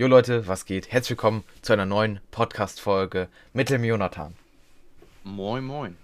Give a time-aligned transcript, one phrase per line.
[0.00, 0.92] Jo Leute, was geht?
[0.92, 4.36] Herzlich willkommen zu einer neuen Podcast-Folge mit dem Jonathan.
[5.24, 5.96] Moin, moin.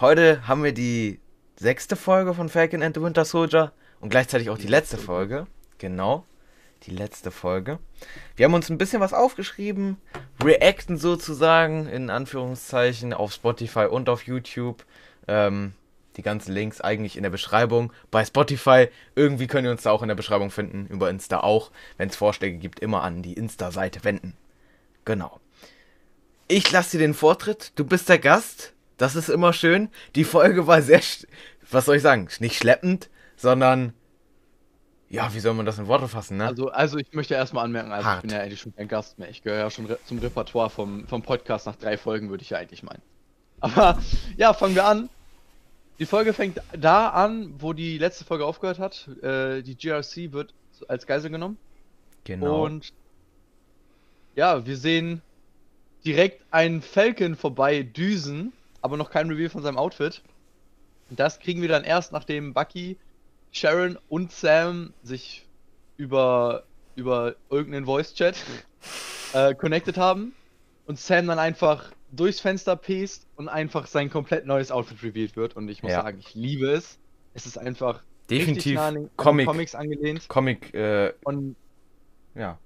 [0.00, 1.20] Heute haben wir die
[1.56, 5.46] sechste Folge von Falcon and the Winter Soldier und gleichzeitig auch die letzte Folge.
[5.76, 6.24] Genau,
[6.84, 7.80] die letzte Folge.
[8.34, 9.98] Wir haben uns ein bisschen was aufgeschrieben,
[10.42, 14.86] reacten sozusagen in Anführungszeichen auf Spotify und auf YouTube.
[15.28, 15.74] Ähm,
[16.16, 17.92] die ganzen Links eigentlich in der Beschreibung.
[18.10, 21.70] Bei Spotify, irgendwie könnt ihr uns da auch in der Beschreibung finden, über Insta auch.
[21.96, 24.36] Wenn es Vorschläge gibt, immer an die Insta-Seite wenden.
[25.04, 25.40] Genau.
[26.48, 28.74] Ich lasse dir den Vortritt, du bist der Gast.
[28.96, 29.88] Das ist immer schön.
[30.14, 31.00] Die Folge war sehr,
[31.70, 33.92] was soll ich sagen, nicht schleppend, sondern
[35.08, 36.46] ja, wie soll man das in Worte fassen, ne?
[36.46, 38.16] Also, also ich möchte erstmal anmerken, also Hart.
[38.16, 39.30] ich bin ja eigentlich schon kein Gast mehr.
[39.30, 42.58] Ich gehöre ja schon zum Repertoire vom, vom Podcast nach drei Folgen, würde ich ja
[42.58, 43.02] eigentlich meinen.
[43.60, 43.98] Aber
[44.36, 45.08] ja, fangen wir an.
[45.98, 49.08] Die Folge fängt da an, wo die letzte Folge aufgehört hat.
[49.22, 50.52] Äh, die GRC wird
[50.88, 51.56] als Geisel genommen.
[52.24, 52.64] Genau.
[52.64, 52.92] Und
[54.34, 55.22] ja, wir sehen
[56.04, 58.52] direkt einen Falcon vorbei düsen,
[58.82, 60.22] aber noch kein Reveal von seinem Outfit.
[61.10, 62.96] Das kriegen wir dann erst, nachdem Bucky,
[63.52, 65.46] Sharon und Sam sich
[65.96, 66.64] über,
[66.96, 68.36] über irgendeinen Voice-Chat
[69.32, 70.34] äh, connected haben
[70.86, 75.56] und Sam dann einfach durchs Fenster pest und einfach sein komplett neues Outfit revealed wird.
[75.56, 76.02] Und ich muss Ja.
[76.02, 76.98] sagen, ich liebe es.
[77.34, 79.46] Es ist einfach Definitiv nah an Comic.
[79.46, 80.28] Comics angelehnt.
[80.28, 81.56] Comic, äh, Und
[82.34, 82.58] ja.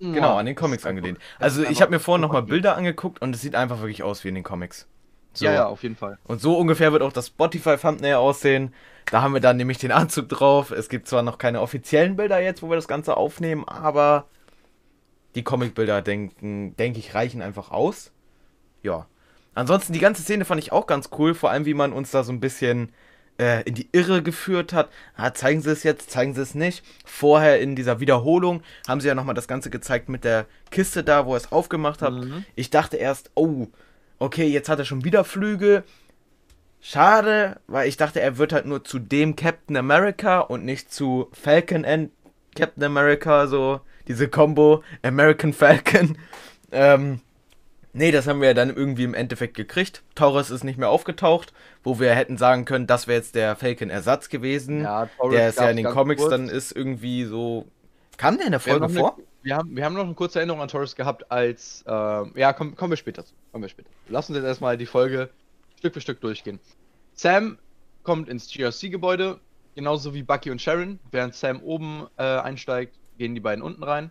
[0.00, 1.18] Genau, an den Comics angelehnt.
[1.38, 4.28] Also ich habe mir vorhin nochmal Bilder angeguckt und es sieht einfach wirklich aus wie
[4.28, 4.88] in den Comics.
[5.32, 5.44] So.
[5.44, 6.18] Ja, ja, auf jeden Fall.
[6.24, 8.74] Und so ungefähr wird auch das Spotify-Thumbnail aussehen.
[9.10, 10.70] Da haben wir dann nämlich den Anzug drauf.
[10.72, 14.26] Es gibt zwar noch keine offiziellen Bilder jetzt, wo wir das Ganze aufnehmen, aber
[15.34, 18.11] die Comic-Bilder, denken, denke ich, reichen einfach aus.
[18.82, 19.06] Ja.
[19.54, 22.24] Ansonsten, die ganze Szene fand ich auch ganz cool, vor allem wie man uns da
[22.24, 22.90] so ein bisschen
[23.38, 24.88] äh, in die Irre geführt hat.
[25.16, 26.84] Ah, zeigen sie es jetzt, zeigen sie es nicht.
[27.04, 31.26] Vorher in dieser Wiederholung haben sie ja nochmal das Ganze gezeigt mit der Kiste da,
[31.26, 32.14] wo er es aufgemacht hat.
[32.14, 32.44] Mhm.
[32.54, 33.68] Ich dachte erst, oh,
[34.18, 35.84] okay, jetzt hat er schon wieder Flügel.
[36.80, 41.28] Schade, weil ich dachte, er wird halt nur zu dem Captain America und nicht zu
[41.32, 42.10] Falcon and
[42.56, 46.16] Captain America, so diese Combo American Falcon.
[46.74, 47.20] Ähm,
[47.92, 50.02] nee, das haben wir ja dann irgendwie im Endeffekt gekriegt.
[50.14, 54.28] Taurus ist nicht mehr aufgetaucht, wo wir hätten sagen können, das wäre jetzt der Falcon-Ersatz
[54.28, 54.82] gewesen.
[54.82, 56.30] Ja, Torres der ist ja in den Comics kurz.
[56.30, 57.66] dann ist irgendwie so.
[58.16, 59.14] Kam der in der Wir Folge noch vor?
[59.14, 61.84] eine, wir, haben, wir haben noch eine kurze Erinnerung an Torres gehabt, als.
[61.86, 63.34] ähm, ja, komm, kommen wir später zu.
[63.50, 63.90] Kommen wir später.
[64.08, 65.30] Lass uns jetzt erstmal die Folge
[65.78, 66.60] Stück für Stück durchgehen.
[67.14, 67.58] Sam
[68.04, 69.40] kommt ins GRC-Gebäude,
[69.74, 70.98] genauso wie Bucky und Sharon.
[71.10, 74.10] Während Sam oben äh, einsteigt, gehen die beiden unten rein.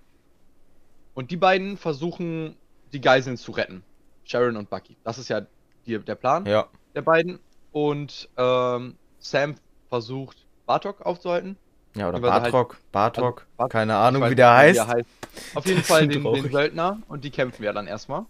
[1.14, 2.56] Und die beiden versuchen,
[2.94, 3.84] die Geiseln zu retten.
[4.26, 4.96] Sharon und Bucky.
[5.04, 5.42] Das ist ja
[5.86, 6.68] die, der Plan Ja.
[6.96, 7.40] der beiden.
[7.72, 9.56] Und ähm, Sam
[9.90, 11.58] versucht, Bartok aufzuhalten.
[11.96, 15.10] Ja, oder sie halt- Bartok, Bartok, Also, keine Ahnung, weiß wie der nicht, heißt.
[15.56, 16.44] Auf jeden Fall den, traurig.
[16.44, 18.26] den Söldner und die kämpfen wir dann erstmal.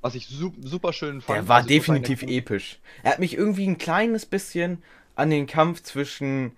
[0.00, 1.36] Was ich su super schön fand.
[1.38, 2.78] Der war Also, definitiv der- episch.
[3.02, 4.82] Er hat mich irgendwie ein kleines bisschen
[5.16, 6.52] an den Kampf zwischen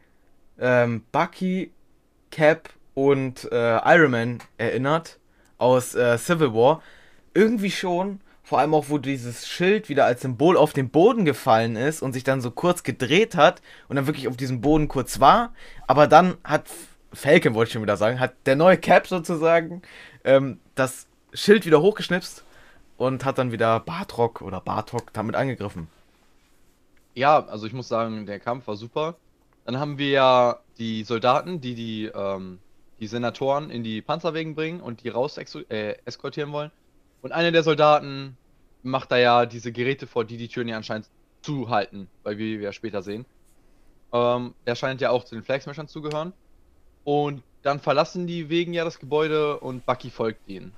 [0.59, 1.71] ähm, Bucky,
[2.31, 5.19] Cap und äh, Iron Man erinnert
[5.59, 6.83] aus äh, Civil War.
[7.37, 8.21] Irgendwie schon.
[8.43, 12.13] Vor allem auch, wo dieses Schild wieder als Symbol auf den Boden gefallen ist und
[12.13, 15.53] sich dann so kurz gedreht hat und dann wirklich auf diesem Boden kurz war.
[15.87, 16.65] Aber dann hat
[17.13, 19.83] Falcon, wollte ich schon wieder sagen, hat der neue Cap sozusagen
[20.25, 22.45] ähm, das Schild wieder hochgeschnipst
[22.97, 25.89] und hat dann wieder Bartrock oder Bartok damit angegriffen.
[27.15, 29.17] Ja, also ich muss sagen, der Kampf war super.
[29.65, 32.61] Dann haben wir ja die Soldaten, die die, ähm,
[33.01, 36.71] die Senatoren in die Panzerwegen bringen und die raus äh, eskortieren wollen.
[37.26, 38.37] Und einer der Soldaten
[38.84, 41.09] macht da ja diese Geräte vor, die die Türen ja anscheinend
[41.42, 43.26] zuhalten, weil wir ja später sehen.
[44.12, 46.32] Ähm, der scheint ja auch zu den Flagsmashern zu gehören.
[47.03, 50.72] Und dann verlassen die Wegen ja das Gebäude und Bucky folgt ihnen.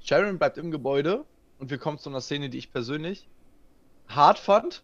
[0.00, 1.24] Sharon bleibt im Gebäude
[1.58, 3.26] und wir kommen zu einer Szene, die ich persönlich
[4.06, 4.82] hart fand,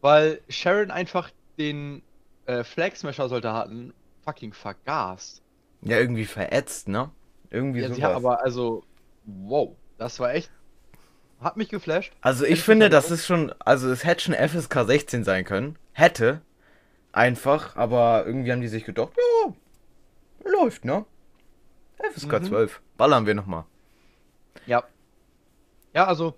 [0.00, 2.02] weil Sharon einfach den
[2.46, 3.94] äh, Flagsmasher-Soldaten
[4.24, 5.40] fucking vergaßt.
[5.82, 7.12] Ja, irgendwie verätzt, ne?
[7.48, 7.94] Irgendwie Ja, so.
[7.94, 8.82] sie hat aber, also,
[9.24, 10.50] wow, das war echt,
[11.40, 12.12] hat mich geflasht.
[12.22, 15.78] Also ich ich finde, das ist schon, also es hätte schon FSK 16 sein können.
[15.92, 16.40] Hätte.
[17.12, 19.52] Einfach, aber irgendwie haben die sich gedacht, ja,
[20.50, 21.04] läuft, ne?
[21.98, 22.44] FSK Mhm.
[22.44, 22.80] 12.
[22.96, 23.64] Ballern wir nochmal.
[24.66, 24.84] Ja.
[25.92, 26.34] Ja, also,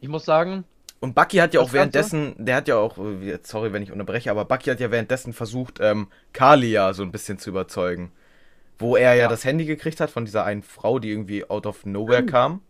[0.00, 0.64] ich muss sagen,
[0.98, 4.30] Und Bucky hat ja auch währenddessen, der hat ja auch, äh, sorry, wenn ich unterbreche,
[4.32, 8.10] aber Bucky hat ja währenddessen versucht, ähm, Kalia so ein bisschen zu überzeugen.
[8.78, 9.28] Wo er ja, Ja.
[9.28, 12.60] das Handy gekriegt hat von dieser einen Frau, die irgendwie out of nowhere kam.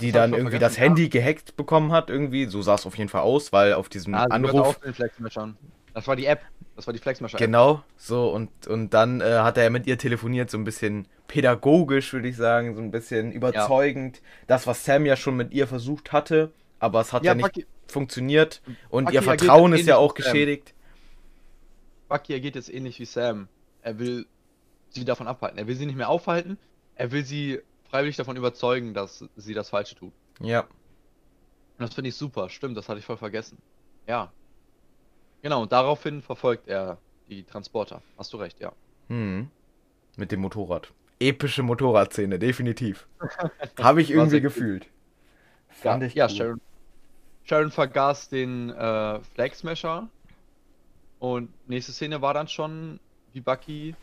[0.00, 2.46] Die Das dann irgendwie das Handy gehackt bekommen hat, irgendwie.
[2.46, 4.80] So sah es auf jeden Fall aus, weil auf diesem ah, Anruf.
[5.92, 6.40] Das war die App.
[6.76, 7.38] Das war die Flexmascher.
[7.38, 12.12] Genau, so und, und dann äh, hat er mit ihr telefoniert, so ein bisschen pädagogisch,
[12.12, 14.20] würde ich sagen, so ein bisschen überzeugend.
[14.48, 16.50] Das, was Sam ja schon mit ihr versucht hatte,
[16.80, 20.14] aber es hat ja, Ja, nicht Bucky, funktioniert und Bucky ihr Vertrauen ist ja auch
[20.14, 20.74] geschädigt.
[22.08, 23.48] Bucky agiert jetzt ähnlich wie Sam.
[23.82, 24.26] Er will
[24.94, 25.58] sie davon abhalten.
[25.58, 26.58] Er will sie nicht mehr aufhalten.
[26.94, 27.60] Er will sie
[27.90, 30.12] freiwillig davon überzeugen, dass sie das Falsche tut.
[30.40, 30.68] Ja, Und
[31.78, 32.48] das finde ich super.
[32.48, 33.58] Stimmt, das hatte ich voll vergessen.
[34.06, 34.32] Ja.
[35.42, 36.98] Genau, und daraufhin verfolgt er
[37.28, 38.02] die Transporter.
[38.18, 38.72] Hast du recht, ja.
[39.08, 39.50] hm.
[40.16, 40.92] mit dem Motorrad.
[41.20, 43.06] Epische Motorradszene, definitiv.
[43.80, 44.84] Habe ich irgendwie gefühlt.
[45.82, 46.30] Ja, Fand ich ja cool.
[46.30, 46.60] Sharon,
[47.44, 50.08] Sharon vergaß den äh, Flag Smasher.
[51.18, 53.00] Und nächste Szene war dann schon,
[53.32, 53.94] wie Bucky.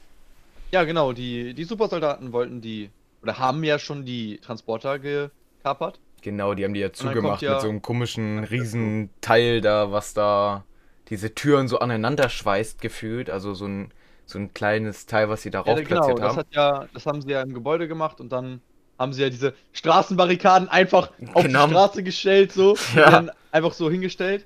[0.74, 2.90] Ja, genau, die, die Supersoldaten wollten die.
[3.22, 6.00] Oder haben ja schon die Transporter gekapert.
[6.22, 10.64] Genau, die haben die ja zugemacht ja- mit so einem komischen Riesenteil da, was da
[11.10, 13.30] diese Türen so aneinander schweißt gefühlt.
[13.30, 13.92] Also so ein,
[14.26, 16.38] so ein kleines Teil, was sie darauf Ja, genau, platziert das haben.
[16.38, 18.62] hat ja, das haben sie ja im Gebäude gemacht und dann
[18.98, 21.66] haben sie ja diese Straßenbarrikaden einfach auf Genau.
[21.66, 22.76] die Straße gestellt, so.
[22.96, 23.06] Ja.
[23.06, 24.46] Die dann einfach so hingestellt.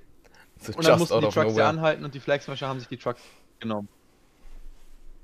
[0.60, 3.22] So Und dann mussten die Trucks ja anhalten und die Flagsmasher haben sich die Trucks
[3.60, 3.90] genommen.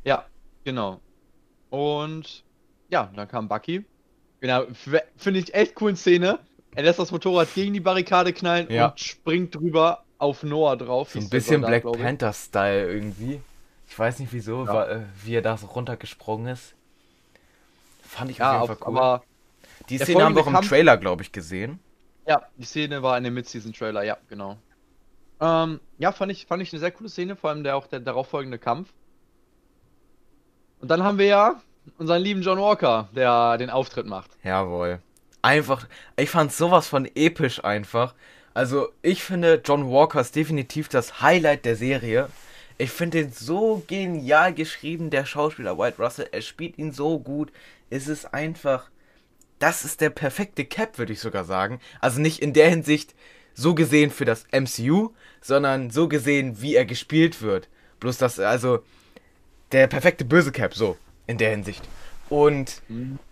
[0.03, 0.25] Ja,
[0.63, 0.99] genau.
[1.69, 2.43] Und
[2.89, 3.85] ja, dann kam Bucky.
[4.41, 4.65] Genau,
[5.17, 6.39] finde ich echt coole Szene.
[6.75, 8.87] Er lässt das Motorrad gegen die Barrikade knallen Ja.
[8.89, 11.11] und springt drüber auf Noah drauf.
[11.11, 11.83] So ein bisschen Black.
[11.83, 13.41] Panther-Style irgendwie.
[13.87, 14.73] Ich weiß nicht wieso, Ja.
[14.73, 16.73] wa- äh, wie er da so runtergesprungen ist.
[18.01, 18.97] Fand ich Ja, auf jeden Fall cool.
[18.97, 19.23] aber
[19.89, 21.79] Die Szene haben wir auch im Kampf- Trailer, glaube ich, gesehen.
[22.27, 24.57] Ja, die Szene war in dem Mid-Season-Trailer, ja, genau.
[25.39, 27.99] Ähm, ja, fand ich, fand ich eine sehr coole Szene, vor allem der auch der
[27.99, 28.93] darauffolgende Kampf.
[30.81, 31.61] Und dann haben wir ja
[31.97, 34.31] unseren lieben John Walker, der den Auftritt macht.
[34.43, 34.99] Jawohl.
[35.41, 35.87] Einfach,
[36.17, 38.13] ich fand sowas von episch einfach.
[38.53, 42.29] Also, ich finde, John Walker ist definitiv das Highlight der Serie.
[42.77, 46.29] Ich finde ihn so genial geschrieben, der Schauspieler White Russell.
[46.31, 47.51] Er spielt ihn so gut.
[47.89, 48.89] Es ist einfach,
[49.59, 51.79] das ist der perfekte Cap, würde ich sogar sagen.
[52.01, 53.15] Also nicht in der Hinsicht
[53.53, 55.11] so gesehen für das MCU,
[55.41, 57.69] sondern so gesehen, wie er gespielt wird.
[57.99, 58.79] Bloß das, also,
[59.71, 60.97] der perfekte böse Cap, so,
[61.27, 61.87] in der Hinsicht.
[62.29, 62.81] Und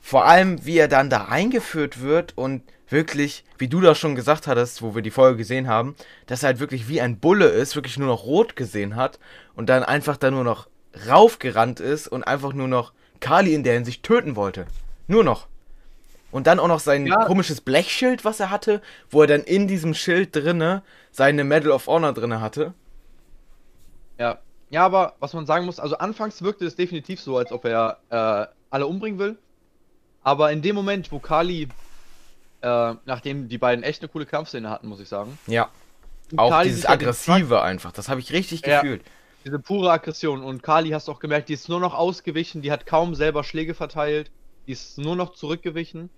[0.01, 4.47] vor allem, wie er dann da eingeführt wird und wirklich, wie du das schon gesagt
[4.47, 5.95] hattest, wo wir die Folge gesehen haben,
[6.25, 9.19] dass er halt wirklich wie ein Bulle ist, wirklich nur noch rot gesehen hat
[9.55, 10.67] und dann einfach da nur noch
[11.07, 14.65] raufgerannt ist und einfach nur noch Kali in der Hinsicht töten wollte.
[15.07, 15.47] Nur noch.
[16.31, 17.25] Und dann auch noch sein Ja.
[17.25, 21.87] komisches Blechschild, was er hatte, wo er dann in diesem Schild drinne seine Medal of
[21.87, 22.73] Honor drinne hatte.
[24.19, 24.39] Ja.
[24.69, 27.99] Ja, aber was man sagen muss, also anfangs wirkte es definitiv so, als ob er
[28.09, 29.37] äh, alle umbringen will.
[30.21, 31.67] Aber in dem Moment, wo Kali,
[32.61, 35.37] äh, nachdem die beiden echt eine coole Kampfszene hatten, muss ich sagen.
[35.47, 35.69] Ja.
[36.37, 38.81] Auch Kali dieses halt Aggressive einfach, das habe ich richtig Ja.
[38.81, 39.03] gefühlt.
[39.45, 40.43] Diese pure Aggression.
[40.43, 43.73] Und Kali hast auch gemerkt, die ist nur noch ausgewichen, die hat kaum selber Schläge
[43.73, 44.29] verteilt,
[44.67, 46.09] die ist nur noch zurückgewichen.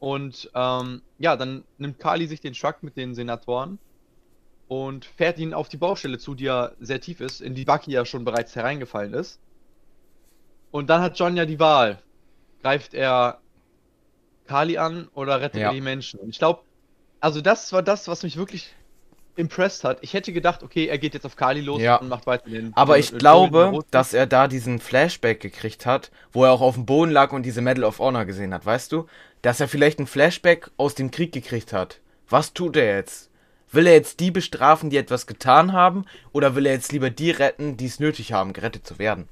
[0.00, 3.78] Und ähm, ja, dann nimmt Kali sich den Truck mit den Senatoren
[4.82, 7.92] und fährt ihn auf die Baustelle zu, die ja sehr tief ist, in die Bucky
[7.92, 9.38] ja schon bereits hereingefallen ist.
[10.70, 11.98] Und dann hat John ja die Wahl.
[12.62, 13.38] Greift er
[14.46, 15.68] Kali an oder rettet Ja.
[15.68, 16.18] er die Menschen?
[16.20, 16.60] Und ich glaube,
[17.20, 18.74] also das war das, was mich wirklich
[19.36, 19.98] impressed hat.
[20.02, 21.96] Ich hätte gedacht, okay, er geht jetzt auf Kali los Ja.
[21.96, 22.72] und macht weiter den.
[22.76, 23.88] Aber den- ich den glaube, Roten.
[23.90, 27.42] dass er da diesen Flashback gekriegt hat, wo er auch auf dem Boden lag und
[27.44, 29.06] diese Medal of Honor gesehen hat, weißt du?
[29.42, 32.00] Dass er vielleicht ein Flashback aus dem Krieg gekriegt hat.
[32.28, 33.30] Was tut er jetzt?
[33.70, 36.04] Will er jetzt die bestrafen, die etwas getan haben?
[36.32, 39.28] Oder will er jetzt lieber die retten, die es nötig haben, gerettet zu werden?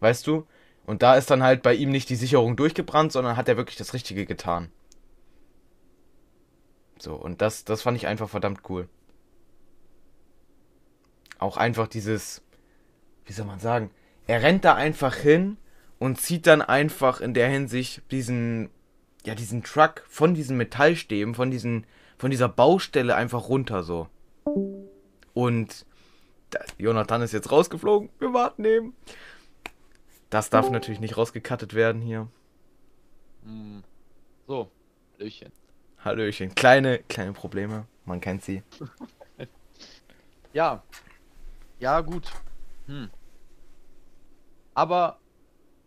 [0.00, 0.46] Weißt du?
[0.84, 3.76] Und da ist dann halt bei ihm nicht die Sicherung durchgebrannt, sondern hat er wirklich
[3.76, 4.70] das Richtige getan.
[6.98, 8.88] So, und das, das fand ich einfach verdammt cool.
[11.38, 12.42] Auch einfach dieses,
[13.26, 13.90] wie soll man sagen,
[14.26, 15.56] er rennt da einfach hin
[15.98, 18.70] und zieht dann einfach in der Hinsicht diesen,
[19.24, 21.86] ja, diesen Truck von diesen Metallstäben, von diesen,
[22.22, 24.08] von dieser Baustelle einfach runter so.
[25.34, 25.84] Und
[26.50, 28.94] da, Jonathan ist jetzt rausgeflogen, wir warten eben.
[30.30, 32.28] Das darf natürlich nicht rausgekattet werden hier.
[33.42, 33.82] Hm.
[34.46, 34.70] So,
[35.18, 35.50] Hallöchen.
[35.98, 38.62] Hallöchen, kleine, kleine Probleme, man kennt sie.
[40.52, 40.84] Ja.
[41.80, 42.30] Ja, gut.
[42.86, 43.10] Hm.
[44.74, 45.18] Aber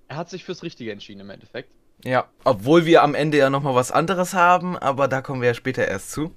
[0.10, 1.72] er hat sich fürs Richtige entschieden im Endeffekt.
[2.04, 5.54] Ja, obwohl wir am Ende ja nochmal was anderes haben, aber da kommen wir ja
[5.54, 6.32] später erst zu.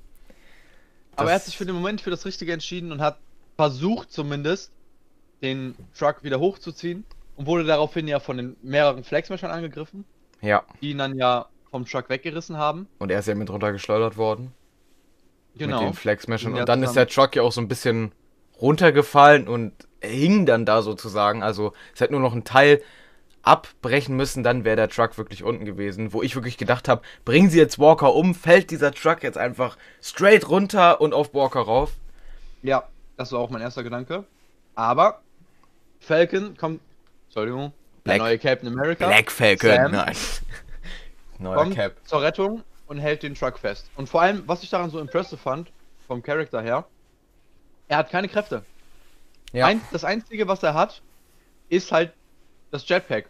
[1.16, 3.18] Aber Das- er hat sich für den Moment für das Richtige entschieden und hat
[3.56, 4.72] versucht zumindest,
[5.42, 7.04] den Truck wieder hochzuziehen
[7.36, 10.04] und wurde daraufhin ja von den mehreren Flagsmashern angegriffen,
[10.40, 12.88] Ja, die ihn dann ja vom Truck weggerissen haben.
[12.98, 14.52] und er ist ja mit runtergeschleudert worden.
[15.56, 15.80] Genau.
[15.80, 16.54] Mit den Flag Smashern.
[16.54, 18.12] Ja, Und dann ist der Truck ja auch so ein bisschen
[18.60, 21.42] runtergefallen und hing dann da sozusagen.
[21.42, 22.80] Also es hätte nur noch ein Teil
[23.48, 26.12] abbrechen müssen, dann wäre der Truck wirklich unten gewesen.
[26.12, 29.76] Wo ich wirklich gedacht habe, bringen sie jetzt Walker um, fällt dieser Truck jetzt einfach
[30.02, 31.92] straight runter und auf Walker rauf.
[32.62, 32.84] Ja,
[33.16, 34.24] das war auch mein erster Gedanke.
[34.74, 35.22] Aber
[36.00, 36.80] Falcon kommt,
[37.26, 37.72] Entschuldigung,
[38.04, 39.06] Black- der neue Captain America.
[39.06, 40.16] Black Falcon, Sam nein.
[41.38, 41.94] Neuer kommt Cap.
[42.04, 43.90] zur Rettung und hält den Truck fest.
[43.96, 45.70] Und vor allem, was ich daran so impressive fand,
[46.06, 46.84] vom Charakter her,
[47.88, 48.64] er hat keine Kräfte.
[49.52, 49.66] Ja.
[49.66, 51.00] Ein, das Einzige, was er hat,
[51.70, 52.12] ist halt
[52.70, 53.26] das Jetpack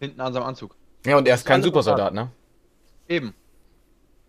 [0.00, 0.74] hinten an seinem Anzug.
[1.06, 2.30] ja, und er ist kein Supersoldat, ne?
[3.08, 3.34] Eben.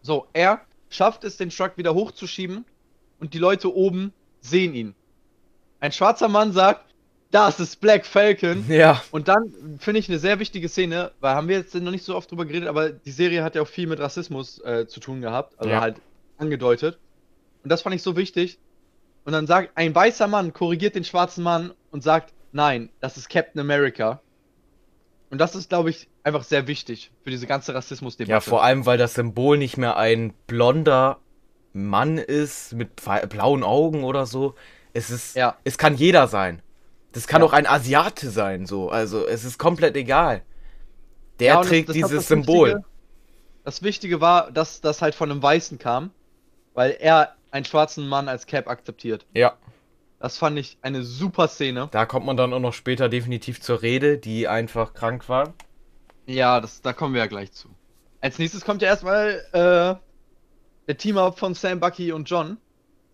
[0.02, 2.66] So, er schafft es, den Truck wieder hochzuschieben
[3.20, 4.96] und die Leute oben sehen ihn.
[5.80, 6.86] Ein schwarzer Mann sagt,
[7.32, 8.66] das ist Black Falcon.
[8.70, 9.02] Ja.
[9.12, 12.16] Und dann finde ich eine sehr wichtige Szene, weil haben wir jetzt noch nicht so
[12.16, 15.22] oft drüber geredet, aber die Serie hat ja auch viel mit Rassismus äh, zu tun
[15.22, 15.82] gehabt, also Ja.
[15.82, 16.02] halt
[16.38, 16.98] angedeutet.
[17.64, 18.58] Und das fand ich so wichtig.
[19.24, 23.30] Und dann sagt ein weißer Mann korrigiert den schwarzen Mann und sagt, nein, das ist
[23.30, 24.20] Captain America.
[25.32, 28.32] Und das ist, glaube ich, einfach sehr wichtig für diese ganze Rassismusdebatte.
[28.32, 31.20] Ja, vor allem, weil das Symbol nicht mehr ein blonder
[31.74, 32.98] Mann ist mit
[33.30, 34.56] blauen Augen oder so.
[34.94, 35.56] Es ist, Ja.
[35.64, 36.62] es kann jeder sein.
[37.14, 37.48] Das kann Ja.
[37.48, 38.90] auch ein Asiate sein, so.
[38.90, 40.42] Also, es ist komplett egal.
[41.40, 42.68] Der Ja, das- trägt das hat dieses das Symbol.
[42.70, 42.86] Wichtige-
[43.64, 46.12] Das Wichtige war, dass das halt von einem Weißen kam,
[46.74, 49.26] weil er einen schwarzen Mann als Cap akzeptiert.
[49.34, 49.54] Ja,
[50.22, 51.90] Das fand ich eine super Szene.
[51.92, 55.54] da kommt man dann auch noch später definitiv zur Rede, die einfach krank war.
[56.28, 57.70] Ja, das, da kommen wir ja gleich zu.
[58.22, 59.96] Als nächstes kommt ja erstmal äh,
[60.88, 62.58] der Team-Up von Sam, Bucky und John.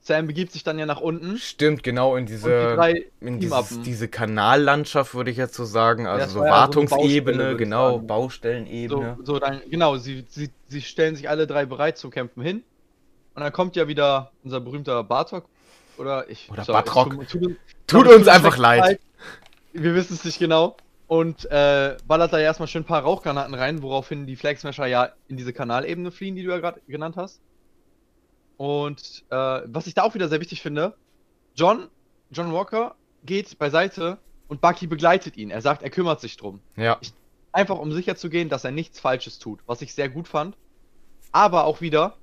[0.02, 1.38] Sam begibt sich dann ja nach unten.
[1.38, 6.08] Stimmt, genau in die diese, drei in dieses, diese Kanallandschaft, würde ich jetzt so sagen.
[6.08, 8.04] Also so ja Wartungsebene, ich genau, ne?
[8.04, 9.16] Baustellenebene.
[9.20, 12.64] So, so dann, genau, sie, sie, sie stellen sich alle drei bereit zum Kämpfen hin.
[13.34, 15.46] Und dann kommt ja wieder unser berühmter Bartok.
[15.98, 16.50] Oder ich.
[16.52, 17.12] Oder sorry, Batrock.
[17.12, 19.00] Tut, tut, uns- Tut uns einfach leid.
[19.74, 20.76] Wir wissen es nicht genau.
[21.08, 24.88] Und äh, ballert da ja erstmal schön ein paar Rauchgranaten rein, woraufhin die Flag Smasher
[24.88, 27.40] ja in diese Kanalebene fliehen, die du ja gerade genannt hast.
[28.58, 29.36] Und äh,
[29.66, 30.96] was ich da auch wieder sehr wichtig finde,
[31.56, 31.88] John,
[32.32, 35.50] John Walker geht beiseite und Bucky begleitet ihn.
[35.52, 36.60] Er sagt, er kümmert sich drum.
[36.76, 37.00] Ja,
[37.54, 40.56] Einfach um sicher zu gehen, dass er nichts Falsches tut, was ich sehr gut fand.
[41.32, 42.16] Aber auch wieder,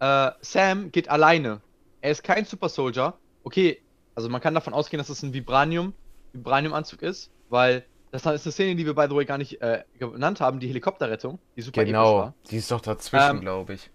[0.00, 1.60] äh, Sam geht alleine.
[2.02, 3.14] Er ist kein Super Soldier.
[3.44, 3.80] Okay,
[4.14, 5.94] also man kann davon ausgehen, dass es ein Vibranium,
[6.32, 9.84] Vibranium-Anzug ist, weil das ist eine Szene, die wir by the way gar nicht äh,
[9.98, 12.18] genannt haben, die Helikopterrettung, die super genau.
[12.18, 12.34] war.
[12.50, 13.88] Die ist doch dazwischen, Ähm, glaube ich.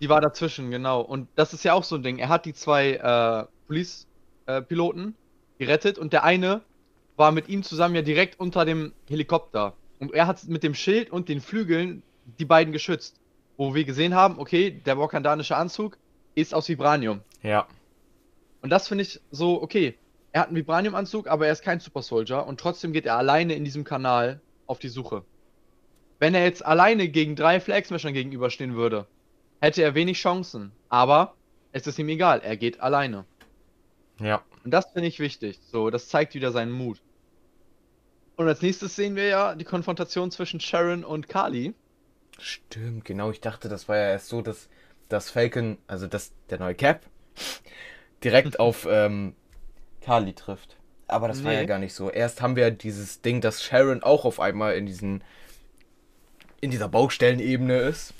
[0.00, 1.00] Die war dazwischen, genau.
[1.00, 2.18] Und das ist ja auch so ein Ding.
[2.18, 5.16] Er hat die zwei äh, Police-Piloten
[5.58, 6.62] gerettet und der eine
[7.16, 9.74] war mit ihm zusammen ja direkt unter dem Helikopter.
[9.98, 12.04] Und er hat mit dem Schild und den Flügeln
[12.38, 13.16] die beiden geschützt.
[13.56, 15.98] Wo wir gesehen haben, okay, der wakandanische Anzug
[16.36, 17.22] ist aus Vibranium.
[17.42, 17.66] Ja.
[18.62, 19.96] Und das finde ich so, okay,
[20.32, 23.54] er hat einen Vibranium-Anzug, aber er ist kein Super Soldier und trotzdem geht er alleine
[23.54, 25.24] in diesem Kanal auf die Suche.
[26.18, 29.06] Wenn er jetzt alleine gegen drei Flagsmashern gegenüberstehen würde,
[29.60, 30.72] hätte er wenig Chancen.
[30.88, 31.34] Aber
[31.72, 33.24] es ist ihm egal, er geht alleine.
[34.20, 34.42] Ja.
[34.64, 35.60] Und das finde ich wichtig.
[35.70, 37.00] So, das zeigt wieder seinen Mut.
[38.36, 41.74] Und als nächstes sehen wir ja die Konfrontation zwischen Sharon und Kali.
[42.38, 43.30] Stimmt, genau.
[43.30, 44.68] Ich dachte, das war ja erst so, dass
[45.08, 47.06] das Falcon, also dass der neue Cap,
[48.24, 49.34] direkt auf ähm,
[50.00, 50.76] Kali trifft.
[51.06, 51.66] Aber das war ja Nee.
[51.66, 52.10] gar nicht so.
[52.10, 55.22] Erst haben wir dieses Ding, dass Sharon auch auf einmal in diesen
[56.60, 58.14] in dieser Baustellenebene ist.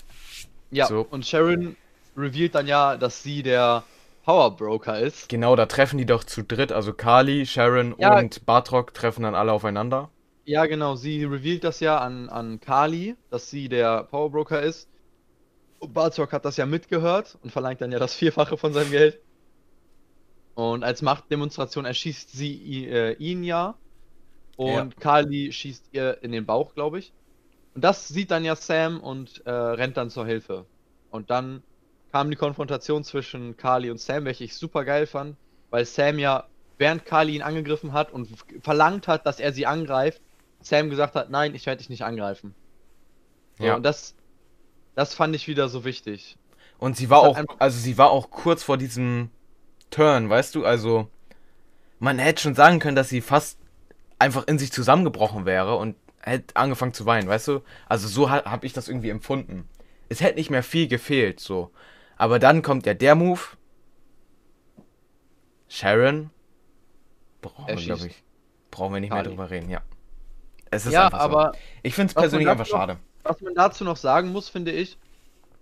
[0.71, 1.01] Ja, So.
[1.09, 1.77] und Sharon
[2.17, 3.83] revealed dann ja, dass sie der
[4.23, 5.29] Power Broker ist.
[5.29, 8.19] Genau, da treffen die doch zu dritt, also Kali, Sharon Ja.
[8.19, 10.11] und Bartok treffen dann alle aufeinander.
[10.45, 14.88] Ja, genau, sie revealed das ja an, an Kali, dass sie der Power Broker ist.
[15.87, 19.19] Bartok hat das ja mitgehört und verlangt dann ja das Vierfache von seinem Geld.
[20.55, 23.75] Und als Machtdemonstration erschießt sie äh, ihn ja.
[24.57, 27.13] Und Kali schießt ihr in den Bauch, glaube ich.
[27.75, 30.65] Und das sieht dann ja Sam und äh, rennt dann zur Hilfe.
[31.11, 31.63] Und dann
[32.11, 35.37] kam die Konfrontation zwischen Kali und Sam, welche ich super geil fand,
[35.69, 38.27] weil Sam ja, während Kali ihn angegriffen hat und
[38.61, 40.21] verlangt hat, dass er sie angreift,
[40.61, 42.53] Sam gesagt hat, nein, ich werde dich nicht angreifen.
[43.57, 43.75] So, Ja.
[43.75, 44.15] Und das,
[44.99, 46.37] das fand ich wieder so wichtig.
[46.77, 49.29] Und sie war Das auch, also sie war auch kurz vor diesem
[49.91, 50.65] Turn, weißt du?
[50.65, 51.07] Also
[51.99, 53.57] man hätte schon sagen können, dass sie fast
[54.19, 57.61] einfach in sich zusammengebrochen wäre und hätte angefangen zu weinen, weißt du?
[57.87, 59.69] Also so ha habe ich das irgendwie empfunden.
[60.09, 61.71] Es hätte nicht mehr viel gefehlt, so.
[62.17, 63.39] Aber dann kommt ja der Move.
[65.69, 66.29] Sharon.
[67.41, 68.21] Brauchen wir, glaube ich.
[68.69, 69.29] Brauchen wir nicht mehr Kali.
[69.29, 69.81] drüber reden, ja.
[70.71, 71.23] Es ist ja, einfach so.
[71.23, 71.53] aber
[71.83, 72.97] Ich finde es persönlich einfach schade.
[73.23, 74.97] Was man dazu noch sagen muss, finde ich,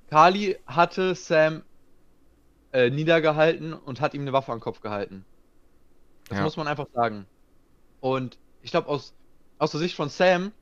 [0.10, 1.64] Kali hatte Sam
[2.72, 5.26] äh, niedergehalten und hat ihm eine Waffe am Kopf gehalten.
[6.30, 6.44] Das Ja.
[6.44, 7.26] muss man einfach sagen.
[8.02, 9.16] Und ich glaube, aus,
[9.60, 10.54] aus der Sicht von Sam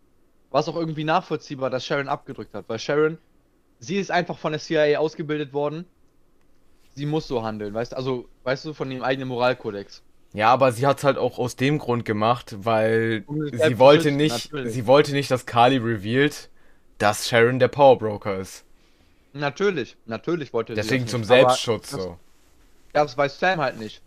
[0.51, 3.19] war es auch irgendwie nachvollziehbar, dass Sharon abgedrückt hat, weil Sharon,
[3.79, 5.85] sie ist einfach von der CIA ausgebildet worden.
[6.95, 10.03] Sie muss so handeln, weißt du, also, weißt du, von ihrem eigenen Moralkodex.
[10.33, 14.11] Ja, aber sie hat es halt auch aus dem Grund gemacht, weil Um sie wollte
[14.11, 14.73] nicht, natürlich.
[14.73, 16.49] sie wollte nicht, dass Carly revealed,
[16.97, 18.63] dass Sharon der Powerbroker ist.
[19.33, 22.17] Natürlich, natürlich wollte sie Deswegen zum nicht, Selbstschutz das- so.
[22.93, 24.01] Ja, das weiß Sam halt nicht.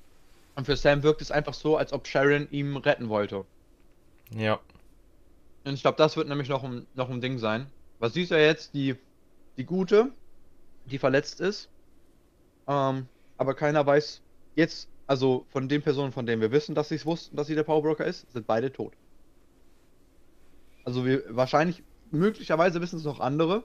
[0.56, 3.44] Und für Sam wirkt es einfach so, als ob Sharon ihn retten wollte.
[4.34, 4.58] Ja.
[5.64, 7.66] Und ich glaube, das wird nämlich noch ein, noch ein Ding sein.
[7.98, 8.96] Was sie ist ja jetzt die,
[9.58, 10.10] die Gute,
[10.86, 11.68] die verletzt ist.
[12.66, 14.22] Ähm, aber keiner weiß
[14.56, 17.54] jetzt, also von den Personen, von denen wir wissen, dass sie es wussten, dass sie
[17.54, 18.94] der Powerbroker ist, sind beide tot.
[20.84, 23.62] Also wir wahrscheinlich, möglicherweise wissen es noch andere.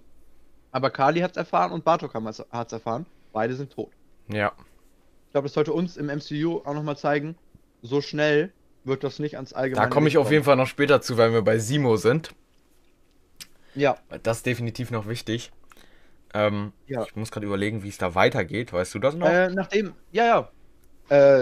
[0.71, 3.05] Aber Kali hat es erfahren und Bartok hat es erfahren.
[3.31, 3.91] Beide sind tot.
[4.27, 4.51] Ja.
[5.27, 7.35] Ich glaube, das sollte uns im MCU auch nochmal zeigen,
[7.81, 8.51] so schnell
[8.83, 9.89] wird das nicht ans Da Allgemeine.
[9.89, 10.43] komme ich auf jeden.
[10.43, 12.33] Fall noch später zu, weil wir bei Simo sind.
[13.75, 15.51] Ja, Das ist definitiv noch wichtig.
[16.33, 17.03] Ähm, Ja.
[17.03, 18.73] Ich muss gerade überlegen, wie es da weitergeht.
[18.73, 19.27] Weißt du das noch?
[19.27, 20.49] Äh, nachdem, ja, ja.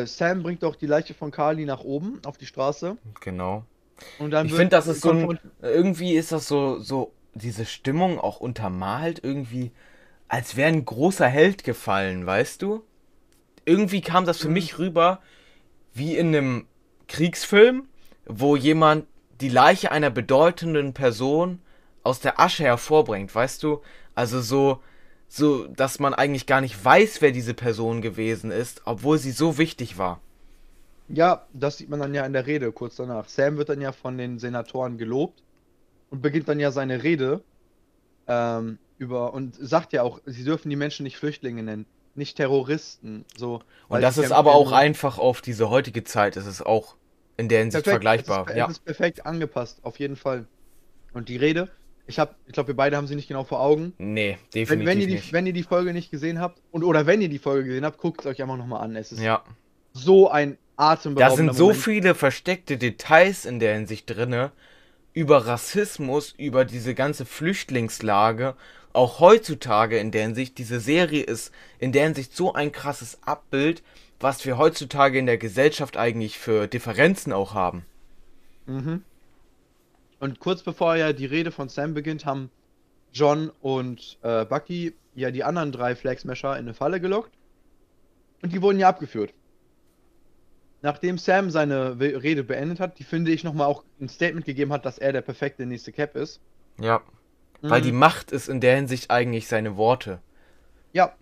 [0.01, 2.97] Äh, Sam bringt doch die Leiche von Carly nach oben auf die Straße.
[3.21, 3.65] Genau.
[4.17, 5.39] Und dann Ich finde, das ist so ein.
[5.61, 9.71] Irgendwie ist das so, so, diese Stimmung auch untermalt, irgendwie,
[10.27, 12.83] als wäre ein großer Held gefallen, weißt du?
[13.65, 14.53] Irgendwie kam das für Mhm.
[14.53, 15.21] mich rüber
[15.93, 16.67] wie in einem
[17.07, 17.87] Kriegsfilm,
[18.25, 19.05] wo jemand
[19.41, 21.59] die Leiche einer bedeutenden Person
[22.03, 23.81] aus der Asche hervorbringt, weißt du?
[24.15, 24.81] Also so,
[25.27, 29.57] so, dass man eigentlich gar nicht weiß, wer diese Person gewesen ist, obwohl sie so
[29.57, 30.21] wichtig war.
[31.13, 33.27] Ja, das sieht man dann ja in der Rede kurz danach.
[33.27, 35.43] Sam wird dann ja von den Senatoren gelobt
[36.09, 37.43] und beginnt dann ja seine Rede
[38.27, 43.25] ähm, über und sagt ja auch, sie dürfen die Menschen nicht Flüchtlinge nennen, nicht Terroristen.
[43.35, 46.95] So, Und das ist aber auch einfach auf diese heutige Zeit, ist es auch
[47.37, 48.45] in der Hinsicht Perfekt, vergleichbar.
[48.45, 48.65] Es ist, ja.
[48.65, 50.45] es ist perfekt angepasst, auf jeden Fall.
[51.13, 51.69] Und die Rede,
[52.05, 53.93] ich habe, ich glaube, wir beide haben sie nicht genau vor Augen.
[53.97, 55.33] Nee, Wenn, definitiv wenn, ihr die, nicht.
[55.33, 57.97] wenn ihr die Folge nicht gesehen habt, und oder wenn ihr die Folge gesehen habt,
[57.97, 58.95] guckt es euch einfach nochmal an.
[58.95, 59.43] Es ist Ja,
[59.93, 61.83] so ein da atemberaubender sind so Moment.
[61.83, 64.51] viele versteckte Details in der Hinsicht drinne
[65.13, 68.55] über Rassismus, über diese ganze Flüchtlingslage.
[68.93, 73.83] Auch heutzutage in der Hinsicht, diese Serie ist in der Hinsicht so ein krasses Abbild,
[74.19, 77.85] was wir heutzutage in der Gesellschaft eigentlich für Differenzen auch haben.
[78.65, 79.03] Mhm.
[80.19, 82.49] Und kurz bevor ja die Rede von Sam beginnt, haben
[83.13, 87.31] John und äh, Bucky ja die anderen drei Flagsmasher in eine Falle gelockt.
[88.41, 89.33] Und die wurden ja abgeführt.
[90.81, 94.85] Nachdem Sam seine Rede beendet hat, die finde ich nochmal auch ein Statement gegeben hat,
[94.85, 96.41] dass er der perfekte nächste Cap ist.
[96.79, 97.01] Ja,
[97.67, 97.85] weil Mhm.
[97.85, 100.21] die Macht ist in der Hinsicht eigentlich seine Worte.
[100.93, 101.15] Ja,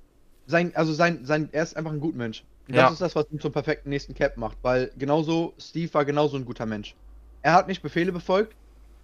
[0.48, 2.44] sein, also sein, sein, er ist einfach ein guter Mensch.
[2.68, 2.84] Und Ja.
[2.84, 6.38] das ist das, was ihn zum perfekten nächsten Cap macht, weil genauso, Steve war genauso
[6.38, 6.96] ein guter Mensch.
[7.42, 8.56] Er hat nicht Befehle befolgt,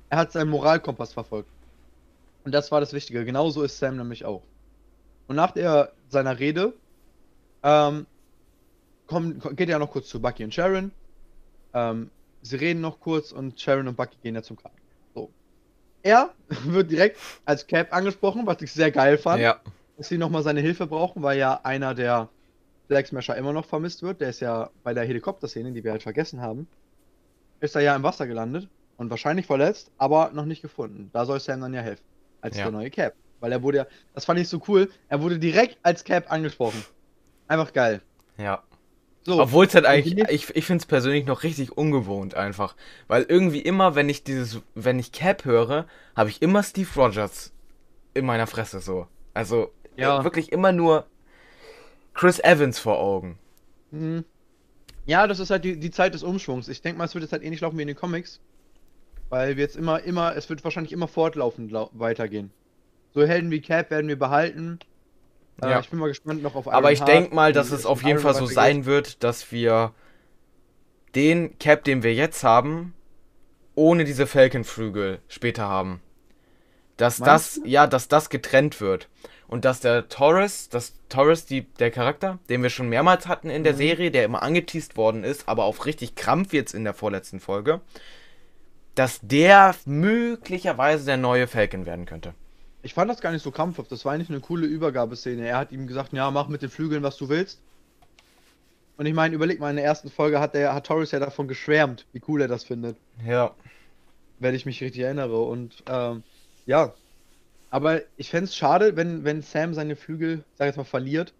[0.10, 1.50] er hat seinen Moralkompass verfolgt.
[2.44, 3.26] Und das war das Wichtige.
[3.26, 4.44] Genauso ist Sam nämlich auch.
[5.28, 6.74] Und nach der, seiner Rede
[7.64, 8.08] ähm,
[9.08, 10.92] kommen, geht er noch kurz zu Bucky und Sharon.
[11.74, 12.10] Ähm,
[12.42, 14.72] sie reden noch kurz und Sharon und Bucky gehen ja zum Grab.
[15.14, 15.30] So.
[16.04, 16.32] Er
[16.66, 19.60] wird direkt als Cap angesprochen, was ich sehr geil fand Ja,
[19.98, 22.30] dass sie nochmal seine Hilfe brauchen, weil ja einer der
[22.88, 24.22] Flag Smasher immer noch vermisst wird.
[24.22, 26.68] Der ist ja bei der Helikopterszene, die wir halt vergessen haben,
[27.60, 31.10] ist er ja im Wasser gelandet und wahrscheinlich verletzt, aber noch nicht gefunden.
[31.14, 32.04] Da soll Sam dann ja helfen.
[32.42, 32.64] Als Ja.
[32.66, 33.14] der neue Cap.
[33.40, 36.84] Weil er wurde ja, das fand ich so cool, er wurde direkt als Cap angesprochen.
[37.48, 38.02] Einfach geil.
[38.38, 38.64] ja.
[39.26, 42.76] So, Obwohl es halt eigentlich, ich, ich finde es persönlich noch richtig ungewohnt einfach.
[43.08, 47.52] Weil irgendwie immer, wenn ich dieses, wenn ich Cap höre, habe ich immer Steve Rogers
[48.14, 49.08] in meiner Fresse so.
[49.34, 50.20] Also Ja.
[50.20, 51.08] äh, wirklich immer nur
[52.14, 53.40] Chris Evans vor Augen.
[53.92, 54.26] Mhm.
[55.08, 56.68] Ja, das ist halt die, die Zeit des Umschwungs.
[56.68, 58.40] Ich denke mal, es wird jetzt halt ähnlich laufen wie in den Comics.
[59.30, 62.52] Weil wir jetzt immer, immer, es wird wahrscheinlich immer fortlaufend lau weitergehen.
[63.14, 64.80] So Helden wie Cap werden wir behalten.
[65.62, 65.80] Äh, Ja.
[65.80, 68.22] ich bin mal gespannt noch auf Aber ich denke mal, dass es auf jeden Iron
[68.22, 69.94] Fall so sein wird, dass wir
[71.16, 72.94] den Cap, den wir jetzt haben,
[73.74, 76.02] ohne diese Falcon-Flügel später haben.
[76.98, 79.10] Dass Meinst das, ja, dass das getrennt wird.
[79.48, 83.64] Und dass der Taurus, das Taurus, die, der Charakter, den wir schon mehrmals hatten in
[83.64, 83.78] der Mhm.
[83.78, 87.82] Serie, der immer angeteased worden ist, aber auf richtig Krampf jetzt in der vorletzten Folge,
[88.96, 92.34] dass der möglicherweise der neue Falcon werden könnte.
[92.86, 93.92] Ich fand das gar nicht so krampfhaft.
[93.92, 95.48] Das war eigentlich eine coole Übergabeszene.
[95.48, 97.60] Er hat ihm gesagt, ja, mach mit den Flügeln, was du willst.
[98.98, 101.48] Und ich meine, überleg mal, in der ersten Folge hat der hat Torres ja davon
[101.48, 102.96] geschwärmt, wie cool er das findet.
[103.26, 103.56] Ja.
[104.38, 105.42] wenn ich mich richtig erinnere.
[105.42, 106.22] Und ähm,
[106.68, 106.94] ja,
[107.72, 111.34] aber ich fände es schade, wenn, wenn Sam seine Flügel, sag ich jetzt mal, verliert.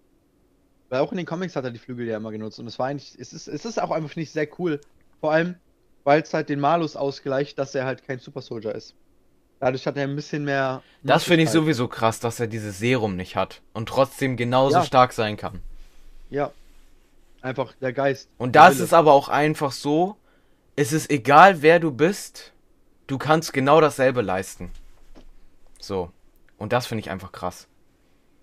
[0.88, 2.58] Weil auch in den Comics hat er die Flügel ja immer genutzt.
[2.58, 4.80] Und es war eigentlich, es ist, es ist auch einfach nicht sehr cool.
[5.20, 5.54] Vor allem,
[6.02, 8.96] weil es halt den Malus ausgleicht, dass er halt kein Super Soldier ist.
[9.58, 10.82] Dadurch hat er ein bisschen mehr.
[11.02, 14.84] Das finde ich sowieso krass, dass er dieses Serum nicht hat und trotzdem genauso Ja.
[14.84, 15.62] stark sein kann.
[16.30, 16.52] Ja.
[17.40, 18.28] Einfach der Geist.
[18.38, 20.16] Und der da ist aber auch einfach so,
[20.74, 22.52] es ist egal, wer du bist,
[23.06, 24.70] du kannst genau dasselbe leisten.
[25.80, 26.10] So.
[26.58, 27.66] Und das finde ich einfach krass.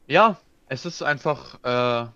[0.07, 1.59] Ja, es ist einfach.
[1.63, 2.07] Äh,